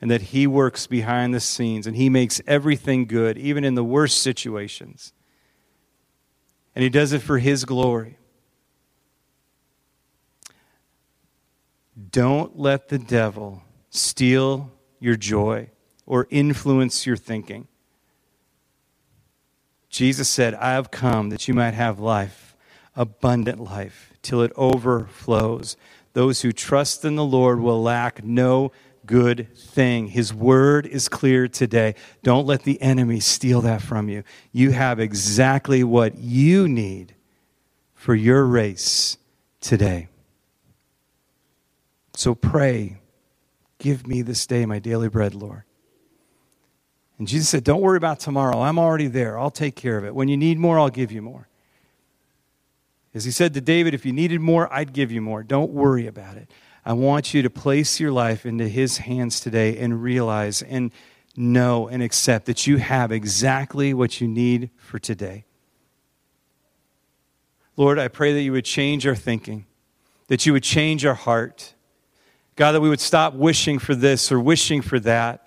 and 0.00 0.10
that 0.10 0.22
He 0.22 0.46
works 0.46 0.86
behind 0.86 1.34
the 1.34 1.40
scenes 1.40 1.86
and 1.86 1.96
He 1.96 2.08
makes 2.08 2.40
everything 2.46 3.06
good, 3.06 3.36
even 3.36 3.64
in 3.64 3.74
the 3.74 3.84
worst 3.84 4.22
situations. 4.22 5.12
And 6.74 6.82
He 6.82 6.88
does 6.88 7.12
it 7.12 7.20
for 7.22 7.38
His 7.38 7.64
glory. 7.64 8.16
Don't 12.10 12.58
let 12.58 12.88
the 12.88 12.98
devil 12.98 13.62
steal 13.90 14.72
your 14.98 15.16
joy 15.16 15.70
or 16.06 16.26
influence 16.30 17.06
your 17.06 17.16
thinking. 17.16 17.68
Jesus 19.90 20.28
said, 20.28 20.54
I 20.54 20.72
have 20.72 20.90
come 20.90 21.30
that 21.30 21.48
you 21.48 21.54
might 21.54 21.74
have 21.74 21.98
life, 21.98 22.56
abundant 22.94 23.60
life, 23.60 24.12
till 24.22 24.40
it 24.40 24.52
overflows. 24.56 25.76
Those 26.12 26.42
who 26.42 26.52
trust 26.52 27.04
in 27.04 27.16
the 27.16 27.24
Lord 27.24 27.60
will 27.60 27.82
lack 27.82 28.24
no 28.24 28.72
good 29.10 29.48
thing. 29.56 30.06
His 30.06 30.32
word 30.32 30.86
is 30.86 31.08
clear 31.08 31.48
today. 31.48 31.96
Don't 32.22 32.46
let 32.46 32.62
the 32.62 32.80
enemy 32.80 33.18
steal 33.18 33.60
that 33.62 33.82
from 33.82 34.08
you. 34.08 34.22
You 34.52 34.70
have 34.70 35.00
exactly 35.00 35.82
what 35.82 36.16
you 36.16 36.68
need 36.68 37.16
for 37.92 38.14
your 38.14 38.46
race 38.46 39.18
today. 39.60 40.06
So 42.14 42.36
pray, 42.36 42.98
give 43.78 44.06
me 44.06 44.22
this 44.22 44.46
day 44.46 44.64
my 44.64 44.78
daily 44.78 45.08
bread, 45.08 45.34
Lord. 45.34 45.64
And 47.18 47.26
Jesus 47.26 47.48
said, 47.48 47.64
Don't 47.64 47.80
worry 47.80 47.96
about 47.96 48.20
tomorrow. 48.20 48.62
I'm 48.62 48.78
already 48.78 49.08
there. 49.08 49.36
I'll 49.36 49.50
take 49.50 49.74
care 49.74 49.98
of 49.98 50.04
it. 50.04 50.14
When 50.14 50.28
you 50.28 50.36
need 50.36 50.56
more, 50.56 50.78
I'll 50.78 50.88
give 50.88 51.10
you 51.10 51.20
more. 51.20 51.48
As 53.12 53.24
he 53.24 53.32
said 53.32 53.54
to 53.54 53.60
David, 53.60 53.92
if 53.92 54.06
you 54.06 54.12
needed 54.12 54.40
more, 54.40 54.72
I'd 54.72 54.92
give 54.92 55.10
you 55.10 55.20
more. 55.20 55.42
Don't 55.42 55.72
worry 55.72 56.06
about 56.06 56.36
it. 56.36 56.48
I 56.84 56.94
want 56.94 57.34
you 57.34 57.42
to 57.42 57.50
place 57.50 58.00
your 58.00 58.12
life 58.12 58.46
into 58.46 58.68
His 58.68 58.98
hands 58.98 59.40
today 59.40 59.76
and 59.78 60.02
realize 60.02 60.62
and 60.62 60.90
know 61.36 61.88
and 61.88 62.02
accept 62.02 62.46
that 62.46 62.66
you 62.66 62.78
have 62.78 63.12
exactly 63.12 63.94
what 63.94 64.20
you 64.20 64.28
need 64.28 64.70
for 64.76 64.98
today. 64.98 65.44
Lord, 67.76 67.98
I 67.98 68.08
pray 68.08 68.32
that 68.32 68.42
you 68.42 68.52
would 68.52 68.64
change 68.64 69.06
our 69.06 69.14
thinking, 69.14 69.66
that 70.28 70.44
you 70.46 70.52
would 70.52 70.62
change 70.62 71.04
our 71.04 71.14
heart. 71.14 71.74
God, 72.56 72.72
that 72.72 72.80
we 72.80 72.88
would 72.88 73.00
stop 73.00 73.34
wishing 73.34 73.78
for 73.78 73.94
this 73.94 74.30
or 74.30 74.38
wishing 74.38 74.82
for 74.82 75.00
that. 75.00 75.46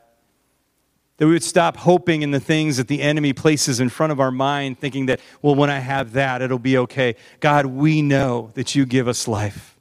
That 1.18 1.28
we 1.28 1.34
would 1.34 1.44
stop 1.44 1.78
hoping 1.78 2.24
in 2.24 2.32
the 2.32 2.40
things 2.40 2.78
that 2.78 2.88
the 2.88 3.02
enemy 3.02 3.34
places 3.34 3.80
in 3.80 3.90
front 3.90 4.12
of 4.12 4.20
our 4.20 4.32
mind, 4.32 4.80
thinking 4.80 5.06
that, 5.08 5.20
well, 5.42 5.54
when 5.54 5.70
I 5.70 5.78
have 5.78 6.14
that, 6.14 6.42
it'll 6.42 6.58
be 6.58 6.78
okay. 6.80 7.16
God, 7.40 7.68
we 7.68 8.02
know 8.02 8.52
that 8.56 8.74
you 8.74 8.86
give 8.86 9.08
us 9.08 9.28
life 9.28 9.73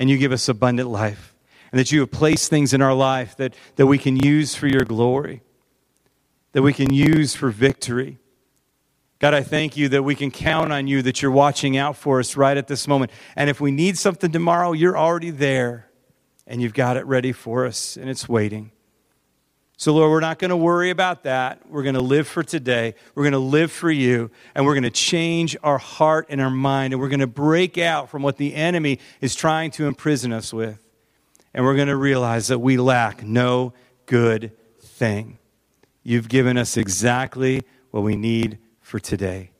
and 0.00 0.10
you 0.10 0.18
give 0.18 0.32
us 0.32 0.48
abundant 0.48 0.88
life. 0.88 1.36
And 1.70 1.78
that 1.78 1.92
you 1.92 2.00
have 2.00 2.10
placed 2.10 2.50
things 2.50 2.74
in 2.74 2.82
our 2.82 2.94
life 2.94 3.36
that, 3.36 3.54
that 3.76 3.86
we 3.86 3.98
can 3.98 4.16
use 4.16 4.56
for 4.56 4.66
your 4.66 4.84
glory. 4.84 5.42
that 6.52 6.62
we 6.62 6.72
can 6.72 6.92
use 6.92 7.34
for 7.34 7.50
victory. 7.50 8.18
God, 9.18 9.34
I 9.34 9.42
thank 9.42 9.76
you 9.76 9.88
that 9.90 10.02
we 10.02 10.14
can 10.14 10.30
count 10.30 10.72
on 10.72 10.86
you, 10.86 11.02
that 11.02 11.20
you're 11.20 11.30
watching 11.30 11.76
out 11.76 11.96
for 11.96 12.18
us 12.20 12.36
right 12.36 12.56
at 12.56 12.66
this 12.68 12.88
moment. 12.88 13.12
And 13.36 13.50
if 13.50 13.60
we 13.60 13.70
need 13.70 13.98
something 13.98 14.32
tomorrow, 14.32 14.72
you're 14.72 14.96
already 14.96 15.30
there 15.30 15.88
and 16.46 16.62
you've 16.62 16.74
got 16.74 16.96
it 16.96 17.04
ready 17.06 17.32
for 17.32 17.66
us 17.66 17.96
and 17.96 18.08
it's 18.08 18.28
waiting. 18.28 18.72
So, 19.80 19.94
Lord, 19.94 20.10
we're 20.10 20.20
not 20.20 20.38
going 20.38 20.50
to 20.50 20.58
worry 20.58 20.90
about 20.90 21.22
that. 21.22 21.66
We're 21.66 21.84
going 21.84 21.94
to 21.94 22.02
live 22.02 22.28
for 22.28 22.42
today. 22.42 22.94
We're 23.14 23.22
going 23.22 23.32
to 23.32 23.38
live 23.38 23.72
for 23.72 23.90
you, 23.90 24.30
and 24.54 24.66
we're 24.66 24.74
going 24.74 24.82
to 24.82 24.90
change 24.90 25.56
our 25.62 25.78
heart 25.78 26.26
and 26.28 26.38
our 26.38 26.50
mind, 26.50 26.92
and 26.92 27.00
we're 27.00 27.08
going 27.08 27.20
to 27.20 27.26
break 27.26 27.78
out 27.78 28.10
from 28.10 28.20
what 28.20 28.36
the 28.36 28.54
enemy 28.54 28.98
is 29.22 29.34
trying 29.34 29.70
to 29.70 29.86
imprison 29.86 30.34
us 30.34 30.52
with. 30.52 30.86
And 31.54 31.64
we're 31.64 31.76
going 31.76 31.88
to 31.88 31.96
realize 31.96 32.48
that 32.48 32.58
we 32.58 32.76
lack 32.76 33.22
no 33.22 33.72
good 34.04 34.52
thing. 34.80 35.38
You've 36.02 36.28
given 36.28 36.58
us 36.58 36.76
exactly 36.76 37.62
what 37.90 38.02
we 38.02 38.16
need 38.16 38.58
for 38.82 38.98
today. 39.00 39.52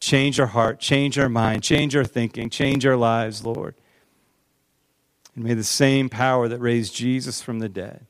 Change 0.00 0.40
our 0.40 0.48
heart, 0.48 0.80
change 0.80 1.20
our 1.20 1.28
mind, 1.28 1.62
change 1.62 1.94
our 1.94 2.02
thinking, 2.02 2.50
change 2.50 2.84
our 2.84 2.96
lives, 2.96 3.46
Lord. 3.46 3.76
And 5.36 5.44
may 5.44 5.54
the 5.54 5.62
same 5.62 6.08
power 6.08 6.48
that 6.48 6.58
raised 6.58 6.96
Jesus 6.96 7.40
from 7.40 7.60
the 7.60 7.68
dead 7.68 8.08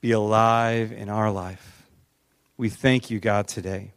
be 0.00 0.12
alive 0.12 0.92
in 0.92 1.08
our 1.08 1.30
life. 1.30 1.86
We 2.56 2.68
thank 2.68 3.10
you, 3.10 3.20
God, 3.20 3.48
today. 3.48 3.92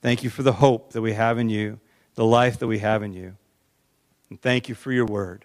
Thank 0.00 0.22
you 0.22 0.30
for 0.30 0.42
the 0.42 0.52
hope 0.52 0.92
that 0.92 1.02
we 1.02 1.12
have 1.14 1.38
in 1.38 1.48
you, 1.48 1.80
the 2.14 2.24
life 2.24 2.58
that 2.60 2.66
we 2.66 2.78
have 2.78 3.02
in 3.02 3.12
you. 3.12 3.36
And 4.30 4.40
thank 4.40 4.68
you 4.68 4.74
for 4.74 4.92
your 4.92 5.06
word, 5.06 5.44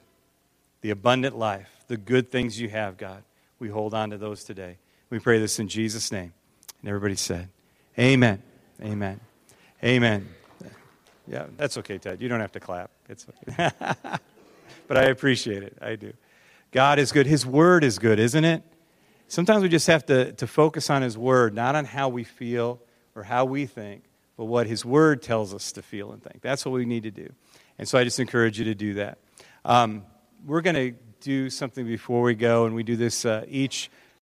the 0.82 0.90
abundant 0.92 1.38
life, 1.38 1.84
the 1.88 1.98
good 1.98 2.32
things 2.32 2.60
you 2.60 2.70
have, 2.70 2.98
God. 2.98 3.24
We 3.60 3.70
hold 3.70 3.94
on 3.94 4.10
to 4.12 4.18
those 4.18 4.44
today. 4.44 4.78
We 5.10 5.20
pray 5.20 5.40
this 5.40 5.60
in 5.60 5.68
Jesus' 5.68 6.12
name. 6.12 6.34
And 6.82 6.90
everybody 6.90 7.16
said, 7.16 7.50
Amen. 7.98 8.42
Amen. 8.82 9.20
Amen. 9.84 10.30
Yeah, 11.28 11.46
that's 11.58 11.78
okay, 11.78 11.98
Ted. 11.98 12.22
You 12.22 12.28
don't 12.28 12.42
have 12.42 12.52
to 12.54 12.60
clap. 12.60 12.92
It's 13.08 13.26
okay. 13.50 13.70
but 14.88 14.98
I 14.98 15.04
appreciate 15.04 15.64
it. 15.64 15.78
I 15.82 15.96
do. 15.96 16.14
God 16.72 17.00
is 17.00 17.12
good. 17.12 17.28
His 17.28 17.46
word 17.46 17.84
is 17.84 18.00
good, 18.00 18.20
isn't 18.20 18.44
it? 18.44 18.64
Sometimes 19.34 19.64
we 19.64 19.70
just 19.70 19.88
have 19.88 20.06
to, 20.06 20.32
to 20.34 20.46
focus 20.46 20.92
on 20.92 21.02
His 21.02 21.18
word, 21.18 21.56
not 21.56 21.74
on 21.74 21.86
how 21.86 22.08
we 22.08 22.24
feel 22.24 22.80
or 23.16 23.24
how 23.24 23.46
we 23.46 23.66
think, 23.66 24.04
but 24.38 24.46
what 24.46 24.68
His 24.68 24.86
word 24.86 25.24
tells 25.24 25.56
us 25.56 25.72
to 25.72 25.82
feel 25.82 26.12
and 26.12 26.22
think. 26.22 26.44
That's 26.44 26.64
what 26.64 26.74
we 26.74 26.86
need 26.86 27.02
to 27.02 27.10
do. 27.10 27.34
And 27.80 27.88
so 27.88 27.98
I 27.98 28.04
just 28.04 28.20
encourage 28.20 28.60
you 28.60 28.66
to 28.66 28.76
do 28.76 28.94
that. 28.94 29.18
Um, 29.66 30.04
we're 30.46 30.62
going 30.62 30.76
to 30.76 30.92
do 31.22 31.50
something 31.50 31.84
before 31.84 32.22
we 32.22 32.36
go, 32.36 32.68
and 32.68 32.76
we 32.76 32.84
do 32.84 32.96
this 32.96 33.26
uh, 33.26 33.44
each 33.48 33.90